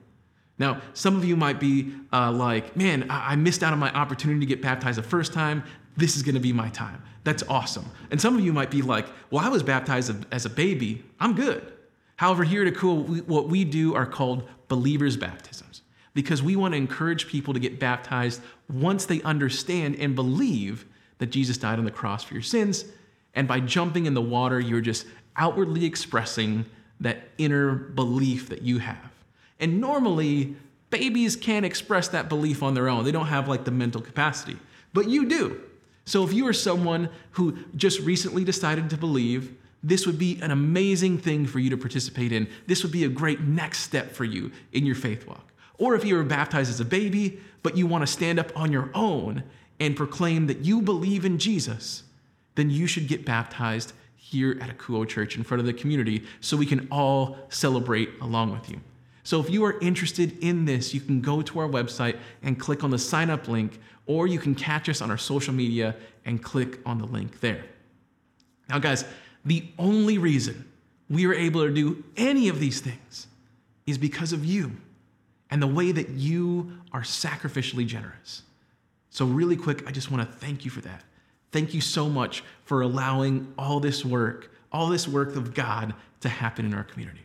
Now, 0.60 0.82
some 0.94 1.16
of 1.16 1.26
you 1.26 1.36
might 1.36 1.60
be 1.60 1.94
uh, 2.12 2.32
like, 2.32 2.76
man, 2.76 3.10
I-, 3.10 3.32
I 3.32 3.36
missed 3.36 3.64
out 3.64 3.74
on 3.74 3.80
my 3.80 3.92
opportunity 3.92 4.40
to 4.42 4.46
get 4.46 4.62
baptized 4.62 4.98
the 4.98 5.04
first 5.04 5.34
time. 5.34 5.64
This 5.98 6.16
is 6.16 6.24
going 6.24 6.36
to 6.36 6.42
be 6.42 6.54
my 6.54 6.70
time. 6.70 7.02
That's 7.24 7.44
awesome. 7.44 7.86
And 8.12 8.20
some 8.20 8.36
of 8.36 8.44
you 8.44 8.54
might 8.54 8.70
be 8.70 8.82
like, 8.82 9.08
well, 9.32 9.44
I 9.44 9.50
was 9.50 9.64
baptized 9.64 10.26
as 10.32 10.46
a 10.46 10.50
baby. 10.50 11.04
I'm 11.20 11.34
good. 11.34 11.72
However, 12.18 12.44
here 12.44 12.66
at 12.66 12.74
Akouo, 12.74 13.08
we, 13.08 13.22
what 13.22 13.50
we 13.50 13.64
do 13.64 13.96
are 13.96 14.06
called 14.06 14.48
believers' 14.68 15.18
baptisms 15.18 15.82
because 16.14 16.44
we 16.44 16.56
want 16.56 16.74
to 16.74 16.78
encourage 16.78 17.28
people 17.28 17.54
to 17.54 17.60
get 17.60 17.80
baptized 17.80 18.42
once 18.70 19.06
they 19.06 19.22
understand 19.24 19.96
and 19.96 20.16
believe 20.16 20.86
that 21.18 21.28
Jesus 21.28 21.58
died 21.58 21.80
on 21.80 21.86
the 21.86 21.92
cross 21.92 22.24
for 22.24 22.34
your 22.34 22.44
sins 22.44 22.86
and 23.34 23.48
by 23.48 23.60
jumping 23.60 24.06
in 24.06 24.14
the 24.14 24.22
water, 24.22 24.60
you're 24.60 24.82
just 24.82 25.06
outwardly 25.36 25.86
expressing 25.86 26.66
that 27.00 27.30
inner 27.38 27.74
belief 27.74 28.50
that 28.50 28.62
you 28.62 28.80
have. 28.80 29.12
And 29.60 29.82
normally, 29.82 30.56
babies 30.90 31.36
can't 31.36 31.66
express 31.66 32.08
that 32.10 32.30
belief 32.30 32.62
on 32.62 32.74
their 32.74 32.88
own. 32.88 33.04
They 33.04 33.12
don't 33.12 33.28
have 33.28 33.48
like 33.48 33.66
the 33.66 33.72
mental 33.72 34.02
capacity, 34.02 34.58
but 34.94 35.10
you 35.10 35.26
do. 35.26 35.62
So 36.06 36.24
if 36.24 36.34
you 36.34 36.48
are 36.48 36.54
someone 36.54 37.10
who 37.32 37.58
just 37.76 38.00
recently 38.02 38.44
decided 38.44 38.90
to 38.90 38.98
believe, 38.98 39.56
this 39.84 40.06
would 40.06 40.20
be 40.20 40.40
an 40.42 40.52
amazing 40.52 41.18
thing 41.18 41.46
for 41.46 41.60
you 41.60 41.70
to 41.70 41.78
participate 41.78 42.32
in. 42.32 42.48
This 42.68 42.84
would 42.84 42.92
be 42.92 43.04
a 43.04 43.10
great 43.10 43.42
next 43.42 43.80
step 43.80 44.12
for 44.12 44.24
you 44.24 44.52
in 44.72 44.86
your 44.86 44.96
faith 44.96 45.28
walk. 45.28 45.52
Or 45.78 45.96
if 45.96 46.06
you 46.06 46.16
were 46.16 46.24
baptized 46.24 46.70
as 46.70 46.80
a 46.80 46.86
baby, 46.86 47.40
but 47.64 47.76
you 47.76 47.88
want 47.88 48.04
to 48.04 48.08
stand 48.08 48.40
up 48.40 48.52
on 48.56 48.72
your 48.72 48.90
own 48.94 49.44
and 49.80 49.96
proclaim 49.96 50.48
that 50.48 50.60
you 50.60 50.82
believe 50.82 51.26
in 51.26 51.38
Jesus, 51.38 52.04
then 52.56 52.70
you 52.70 52.88
should 52.88 53.08
get 53.08 53.26
baptized 53.26 53.94
here 54.16 54.58
at 54.62 54.78
Akouo 54.78 55.08
Church 55.08 55.38
in 55.38 55.44
front 55.44 55.60
of 55.60 55.66
the 55.66 55.74
community 55.74 56.24
so 56.42 56.58
we 56.58 56.66
can 56.66 56.88
all 56.92 57.38
celebrate 57.50 58.10
along 58.22 58.52
with 58.52 58.70
you. 58.70 58.80
So 59.24 59.40
if 59.40 59.50
you 59.50 59.64
are 59.66 59.80
interested 59.80 60.38
in 60.44 60.66
this, 60.66 60.94
you 60.94 61.00
can 61.00 61.22
go 61.22 61.42
to 61.42 61.60
our 61.60 61.68
website 61.68 62.18
and 62.42 62.60
click 62.60 62.84
on 62.84 62.90
the 62.90 62.98
sign 62.98 63.30
up 63.30 63.48
link, 63.48 63.80
or 64.06 64.28
you 64.28 64.40
can 64.40 64.54
catch 64.54 64.90
us 64.90 65.02
on 65.02 65.10
our 65.10 65.18
social 65.18 65.54
media 65.54 65.96
and 66.26 66.44
click 66.44 66.80
on 66.86 66.98
the 66.98 67.06
link 67.06 67.40
there. 67.40 67.64
Now, 68.70 68.80
guys, 68.80 69.06
the 69.46 69.66
only 69.78 70.18
reason 70.18 70.70
we 71.10 71.26
are 71.26 71.34
able 71.34 71.66
to 71.66 71.74
do 71.74 72.04
any 72.18 72.50
of 72.50 72.60
these 72.60 72.82
things 72.82 73.28
is 73.86 73.98
because 73.98 74.34
of 74.34 74.44
you 74.44 74.72
and 75.50 75.62
the 75.62 75.68
way 75.68 75.92
that 75.92 76.10
you 76.10 76.80
are 76.92 77.02
sacrificially 77.02 77.86
generous. 77.86 78.44
So, 79.10 79.26
really 79.26 79.56
quick, 79.56 79.88
I 79.88 79.92
just 79.92 80.12
want 80.12 80.30
to 80.30 80.38
thank 80.38 80.66
you 80.66 80.72
for 80.72 80.82
that. 80.82 81.04
Thank 81.54 81.74
you 81.74 81.82
so 81.82 82.10
much 82.10 82.44
for 82.66 82.82
allowing 82.82 83.54
all 83.58 83.80
this 83.80 84.04
work, 84.04 84.52
all 84.72 84.88
this 84.88 85.08
work 85.08 85.36
of 85.36 85.54
God 85.54 85.94
to 86.22 86.28
happen 86.30 86.66
in 86.66 86.74
our 86.74 86.84
community. 86.84 87.22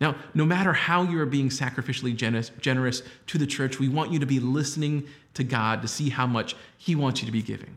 Now, 0.00 0.16
no 0.32 0.46
matter 0.46 0.72
how 0.72 1.02
you 1.02 1.20
are 1.20 1.26
being 1.26 1.50
sacrificially 1.50 2.16
generous, 2.16 2.50
generous 2.60 3.02
to 3.26 3.36
the 3.36 3.46
church, 3.46 3.78
we 3.78 3.88
want 3.88 4.12
you 4.12 4.18
to 4.20 4.26
be 4.26 4.40
listening 4.40 5.06
to 5.34 5.44
God 5.44 5.82
to 5.82 5.88
see 5.88 6.08
how 6.08 6.26
much 6.26 6.56
He 6.78 6.94
wants 6.94 7.20
you 7.20 7.26
to 7.26 7.32
be 7.32 7.42
giving. 7.42 7.76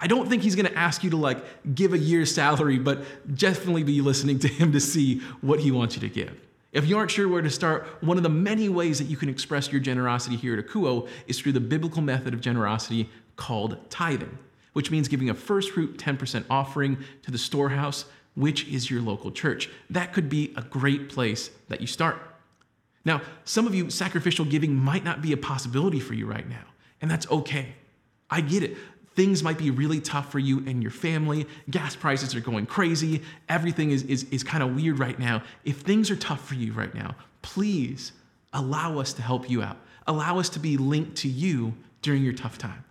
I 0.00 0.08
don't 0.08 0.28
think 0.28 0.42
He's 0.42 0.56
going 0.56 0.66
to 0.66 0.76
ask 0.76 1.04
you 1.04 1.10
to 1.10 1.16
like 1.16 1.74
give 1.74 1.92
a 1.92 1.98
year's 1.98 2.34
salary, 2.34 2.78
but 2.78 3.04
definitely 3.36 3.84
be 3.84 4.00
listening 4.00 4.40
to 4.40 4.48
Him 4.48 4.72
to 4.72 4.80
see 4.80 5.20
what 5.42 5.60
He 5.60 5.70
wants 5.70 5.94
you 5.94 6.00
to 6.00 6.08
give. 6.08 6.34
If 6.72 6.86
you 6.86 6.98
aren't 6.98 7.10
sure 7.10 7.28
where 7.28 7.42
to 7.42 7.50
start, 7.50 7.86
one 8.00 8.16
of 8.16 8.22
the 8.24 8.28
many 8.28 8.68
ways 8.68 8.98
that 8.98 9.04
you 9.04 9.16
can 9.16 9.28
express 9.28 9.70
your 9.70 9.80
generosity 9.80 10.36
here 10.36 10.58
at 10.58 10.66
Akouo 10.66 11.08
is 11.26 11.38
through 11.38 11.52
the 11.52 11.60
biblical 11.60 12.02
method 12.02 12.34
of 12.34 12.40
generosity 12.40 13.08
called 13.36 13.78
tithing, 13.90 14.36
which 14.72 14.90
means 14.90 15.08
giving 15.08 15.30
a 15.30 15.34
first 15.34 15.70
fruit 15.70 15.98
10% 15.98 16.44
offering 16.50 16.98
to 17.22 17.30
the 17.30 17.38
storehouse 17.38 18.04
which 18.38 18.68
is 18.68 18.88
your 18.88 19.02
local 19.02 19.32
church. 19.32 19.68
That 19.90 20.12
could 20.12 20.28
be 20.28 20.54
a 20.56 20.62
great 20.62 21.08
place 21.08 21.50
that 21.68 21.80
you 21.80 21.88
start. 21.88 22.22
Now, 23.04 23.20
some 23.44 23.66
of 23.66 23.74
you, 23.74 23.90
sacrificial 23.90 24.44
giving 24.44 24.74
might 24.76 25.02
not 25.02 25.20
be 25.20 25.32
a 25.32 25.36
possibility 25.36 25.98
for 25.98 26.14
you 26.14 26.26
right 26.26 26.48
now, 26.48 26.64
and 27.00 27.10
that's 27.10 27.28
okay. 27.30 27.74
I 28.30 28.40
get 28.40 28.62
it. 28.62 28.76
Things 29.14 29.42
might 29.42 29.58
be 29.58 29.70
really 29.70 30.00
tough 30.00 30.30
for 30.30 30.38
you 30.38 30.58
and 30.68 30.80
your 30.80 30.92
family. 30.92 31.46
Gas 31.68 31.96
prices 31.96 32.36
are 32.36 32.40
going 32.40 32.66
crazy. 32.66 33.22
Everything 33.48 33.90
is, 33.90 34.04
is, 34.04 34.24
is 34.30 34.44
kind 34.44 34.62
of 34.62 34.76
weird 34.76 35.00
right 35.00 35.18
now. 35.18 35.42
If 35.64 35.78
things 35.78 36.08
are 36.08 36.16
tough 36.16 36.46
for 36.46 36.54
you 36.54 36.72
right 36.72 36.94
now, 36.94 37.16
please 37.42 38.12
allow 38.52 38.98
us 38.98 39.12
to 39.14 39.22
help 39.22 39.50
you 39.50 39.62
out. 39.62 39.78
Allow 40.06 40.38
us 40.38 40.48
to 40.50 40.60
be 40.60 40.76
linked 40.76 41.16
to 41.16 41.28
you 41.28 41.74
during 42.02 42.22
your 42.22 42.34
tough 42.34 42.58
time. 42.58 42.84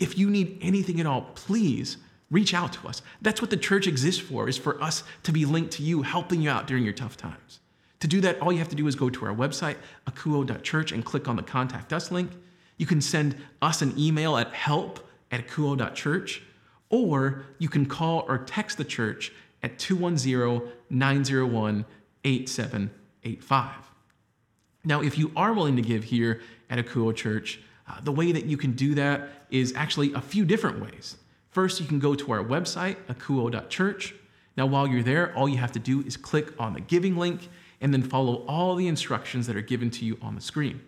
If 0.00 0.18
you 0.18 0.28
need 0.30 0.58
anything 0.60 0.98
at 0.98 1.06
all, 1.06 1.22
please 1.34 1.98
reach 2.30 2.54
out 2.54 2.72
to 2.72 2.88
us. 2.88 3.02
That's 3.20 3.40
what 3.40 3.50
the 3.50 3.56
church 3.56 3.86
exists 3.86 4.20
for, 4.20 4.48
is 4.48 4.56
for 4.56 4.82
us 4.82 5.04
to 5.24 5.32
be 5.32 5.44
linked 5.44 5.72
to 5.74 5.82
you, 5.82 6.02
helping 6.02 6.40
you 6.40 6.50
out 6.50 6.66
during 6.66 6.84
your 6.84 6.92
tough 6.92 7.16
times. 7.16 7.60
To 8.00 8.08
do 8.08 8.20
that, 8.22 8.40
all 8.40 8.50
you 8.50 8.58
have 8.58 8.68
to 8.70 8.76
do 8.76 8.86
is 8.86 8.94
go 8.94 9.10
to 9.10 9.26
our 9.26 9.34
website, 9.34 9.76
akouo.church, 10.08 10.92
and 10.92 11.04
click 11.04 11.28
on 11.28 11.36
the 11.36 11.42
Contact 11.42 11.92
Us 11.92 12.10
link. 12.10 12.30
You 12.78 12.86
can 12.86 13.00
send 13.00 13.36
us 13.60 13.82
an 13.82 13.92
email 13.98 14.38
at 14.38 14.54
help 14.54 15.06
at 15.30 15.46
akouo.church, 15.46 16.42
or 16.88 17.44
you 17.58 17.68
can 17.68 17.84
call 17.84 18.24
or 18.26 18.38
text 18.38 18.78
the 18.78 18.84
church 18.84 19.32
at 19.62 19.78
210 19.78 20.72
901 20.88 21.84
8785. 22.24 23.74
Now, 24.84 25.02
if 25.02 25.18
you 25.18 25.30
are 25.36 25.52
willing 25.52 25.76
to 25.76 25.82
give 25.82 26.04
here 26.04 26.40
at 26.70 26.78
Akouo 26.78 27.14
Church, 27.14 27.60
uh, 27.90 28.00
the 28.02 28.12
way 28.12 28.32
that 28.32 28.44
you 28.44 28.56
can 28.56 28.72
do 28.72 28.94
that 28.94 29.28
is 29.50 29.72
actually 29.74 30.12
a 30.12 30.20
few 30.20 30.44
different 30.44 30.80
ways. 30.80 31.16
First, 31.50 31.80
you 31.80 31.86
can 31.86 31.98
go 31.98 32.14
to 32.14 32.32
our 32.32 32.44
website, 32.44 32.96
akouo.church. 33.08 34.14
Now, 34.56 34.66
while 34.66 34.86
you're 34.86 35.02
there, 35.02 35.34
all 35.34 35.48
you 35.48 35.58
have 35.58 35.72
to 35.72 35.78
do 35.78 36.02
is 36.02 36.16
click 36.16 36.52
on 36.58 36.74
the 36.74 36.80
giving 36.80 37.16
link 37.16 37.48
and 37.80 37.92
then 37.92 38.02
follow 38.02 38.44
all 38.46 38.76
the 38.76 38.86
instructions 38.86 39.46
that 39.46 39.56
are 39.56 39.62
given 39.62 39.90
to 39.90 40.04
you 40.04 40.18
on 40.22 40.34
the 40.34 40.40
screen. 40.40 40.80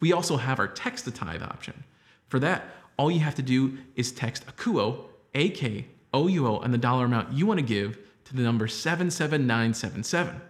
We 0.00 0.12
also 0.12 0.38
have 0.38 0.58
our 0.58 0.68
text 0.68 1.04
to 1.04 1.10
tithe 1.10 1.42
option. 1.42 1.84
For 2.28 2.40
that, 2.40 2.64
all 2.96 3.10
you 3.10 3.20
have 3.20 3.34
to 3.36 3.42
do 3.42 3.78
is 3.94 4.10
text 4.10 4.46
AKOUO, 4.46 5.04
A 5.34 5.50
K 5.50 5.86
O 6.12 6.26
U 6.26 6.46
O, 6.46 6.58
and 6.60 6.74
the 6.74 6.78
dollar 6.78 7.04
amount 7.04 7.32
you 7.32 7.46
want 7.46 7.60
to 7.60 7.66
give 7.66 7.98
to 8.24 8.34
the 8.34 8.42
number 8.42 8.66
77977. 8.66 10.40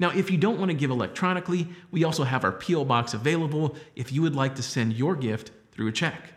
Now, 0.00 0.08
if 0.10 0.30
you 0.30 0.38
don't 0.38 0.58
want 0.58 0.70
to 0.70 0.76
give 0.76 0.90
electronically, 0.90 1.68
we 1.90 2.04
also 2.04 2.24
have 2.24 2.42
our 2.42 2.52
P.O. 2.52 2.86
box 2.86 3.12
available 3.12 3.76
if 3.94 4.10
you 4.10 4.22
would 4.22 4.34
like 4.34 4.54
to 4.54 4.62
send 4.62 4.94
your 4.94 5.14
gift 5.14 5.50
through 5.72 5.88
a 5.88 5.92
check. 5.92 6.32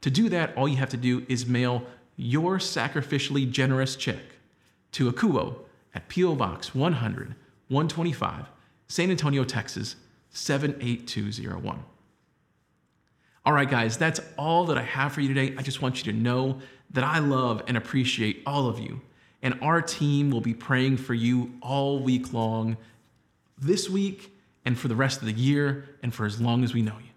To 0.00 0.10
do 0.10 0.30
that, 0.30 0.56
all 0.56 0.66
you 0.66 0.78
have 0.78 0.88
to 0.88 0.96
do 0.96 1.24
is 1.28 1.46
mail 1.46 1.82
your 2.16 2.56
sacrificially 2.56 3.48
generous 3.48 3.96
check 3.96 4.22
to 4.92 5.12
Akouo 5.12 5.56
at 5.94 6.08
P.O. 6.08 6.34
Box 6.36 6.74
100 6.74 7.34
125, 7.68 8.46
San 8.88 9.10
Antonio, 9.10 9.44
Texas 9.44 9.96
78201. 10.30 11.84
All 13.44 13.52
right, 13.52 13.68
guys, 13.68 13.98
that's 13.98 14.20
all 14.38 14.64
that 14.66 14.78
I 14.78 14.82
have 14.82 15.12
for 15.12 15.20
you 15.20 15.34
today. 15.34 15.54
I 15.58 15.62
just 15.62 15.82
want 15.82 15.98
you 15.98 16.12
to 16.12 16.18
know 16.18 16.60
that 16.90 17.04
I 17.04 17.18
love 17.18 17.62
and 17.66 17.76
appreciate 17.76 18.42
all 18.46 18.68
of 18.68 18.78
you. 18.78 19.02
And 19.46 19.56
our 19.62 19.80
team 19.80 20.32
will 20.32 20.40
be 20.40 20.54
praying 20.54 20.96
for 20.96 21.14
you 21.14 21.52
all 21.62 22.00
week 22.00 22.32
long, 22.32 22.76
this 23.56 23.88
week, 23.88 24.32
and 24.64 24.76
for 24.76 24.88
the 24.88 24.96
rest 24.96 25.20
of 25.20 25.26
the 25.26 25.32
year, 25.32 25.88
and 26.02 26.12
for 26.12 26.26
as 26.26 26.40
long 26.40 26.64
as 26.64 26.74
we 26.74 26.82
know 26.82 26.96
you. 26.98 27.12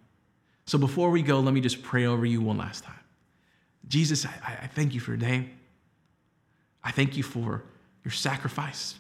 So 0.68 0.78
before 0.78 1.10
we 1.10 1.24
go, 1.24 1.40
let 1.40 1.56
me 1.56 1.60
just 1.60 1.82
pray 1.82 2.06
over 2.06 2.28
you 2.28 2.40
one 2.40 2.60
last 2.60 2.84
time. 2.84 3.00
Jesus, 3.88 4.28
I, 4.28 4.60
I 4.62 4.68
thank 4.68 4.94
you 4.94 5.00
for 5.00 5.18
today. 5.18 5.50
I 6.84 6.92
thank 6.92 7.18
you 7.18 7.24
for 7.24 7.64
your 8.04 8.12
sacrifice. 8.12 8.94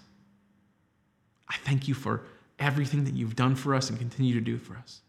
I 1.47 1.57
thank 1.57 1.87
you 1.87 1.93
for 1.93 2.23
everything 2.57 3.03
that 3.03 3.13
you've 3.13 3.35
done 3.35 3.53
for 3.53 3.75
us 3.75 3.91
and 3.91 3.99
continue 3.99 4.33
to 4.33 4.41
do 4.41 4.57
for 4.57 4.75
us. 4.75 5.01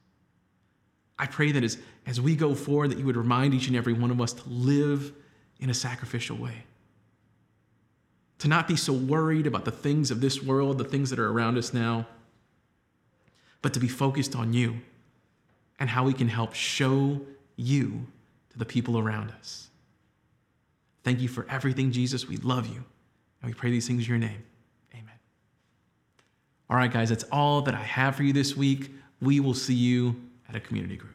I 1.18 1.24
pray 1.24 1.52
that 1.52 1.64
as, 1.64 1.78
as 2.06 2.20
we 2.20 2.36
go 2.36 2.54
forward, 2.54 2.90
that 2.90 2.98
you 2.98 3.06
would 3.06 3.16
remind 3.16 3.54
each 3.54 3.68
and 3.68 3.76
every 3.76 3.94
one 3.94 4.10
of 4.10 4.20
us 4.20 4.34
to 4.34 4.46
live 4.50 5.10
in 5.58 5.70
a 5.70 5.74
sacrificial 5.74 6.36
way. 6.36 6.64
To 8.40 8.48
not 8.48 8.66
be 8.66 8.76
so 8.76 8.92
worried 8.92 9.46
about 9.46 9.64
the 9.64 9.70
things 9.70 10.10
of 10.10 10.20
this 10.20 10.42
world, 10.42 10.78
the 10.78 10.84
things 10.84 11.10
that 11.10 11.18
are 11.18 11.30
around 11.30 11.58
us 11.58 11.72
now, 11.72 12.06
but 13.62 13.74
to 13.74 13.80
be 13.80 13.88
focused 13.88 14.34
on 14.34 14.52
you 14.52 14.80
and 15.78 15.88
how 15.88 16.04
we 16.04 16.12
can 16.12 16.28
help 16.28 16.54
show 16.54 17.20
you 17.56 18.06
to 18.50 18.58
the 18.58 18.64
people 18.64 18.98
around 18.98 19.30
us. 19.30 19.68
Thank 21.04 21.20
you 21.20 21.28
for 21.28 21.46
everything, 21.48 21.92
Jesus. 21.92 22.28
We 22.28 22.36
love 22.38 22.66
you. 22.66 22.84
And 23.42 23.50
we 23.50 23.54
pray 23.54 23.70
these 23.70 23.86
things 23.86 24.04
in 24.04 24.08
your 24.08 24.18
name. 24.18 24.42
Amen. 24.92 25.18
All 26.68 26.76
right, 26.76 26.92
guys, 26.92 27.08
that's 27.08 27.24
all 27.24 27.62
that 27.62 27.74
I 27.74 27.82
have 27.82 28.16
for 28.16 28.22
you 28.22 28.32
this 28.32 28.56
week. 28.56 28.90
We 29.20 29.40
will 29.40 29.54
see 29.54 29.74
you 29.74 30.16
at 30.48 30.54
a 30.54 30.60
community 30.60 30.96
group. 30.96 31.14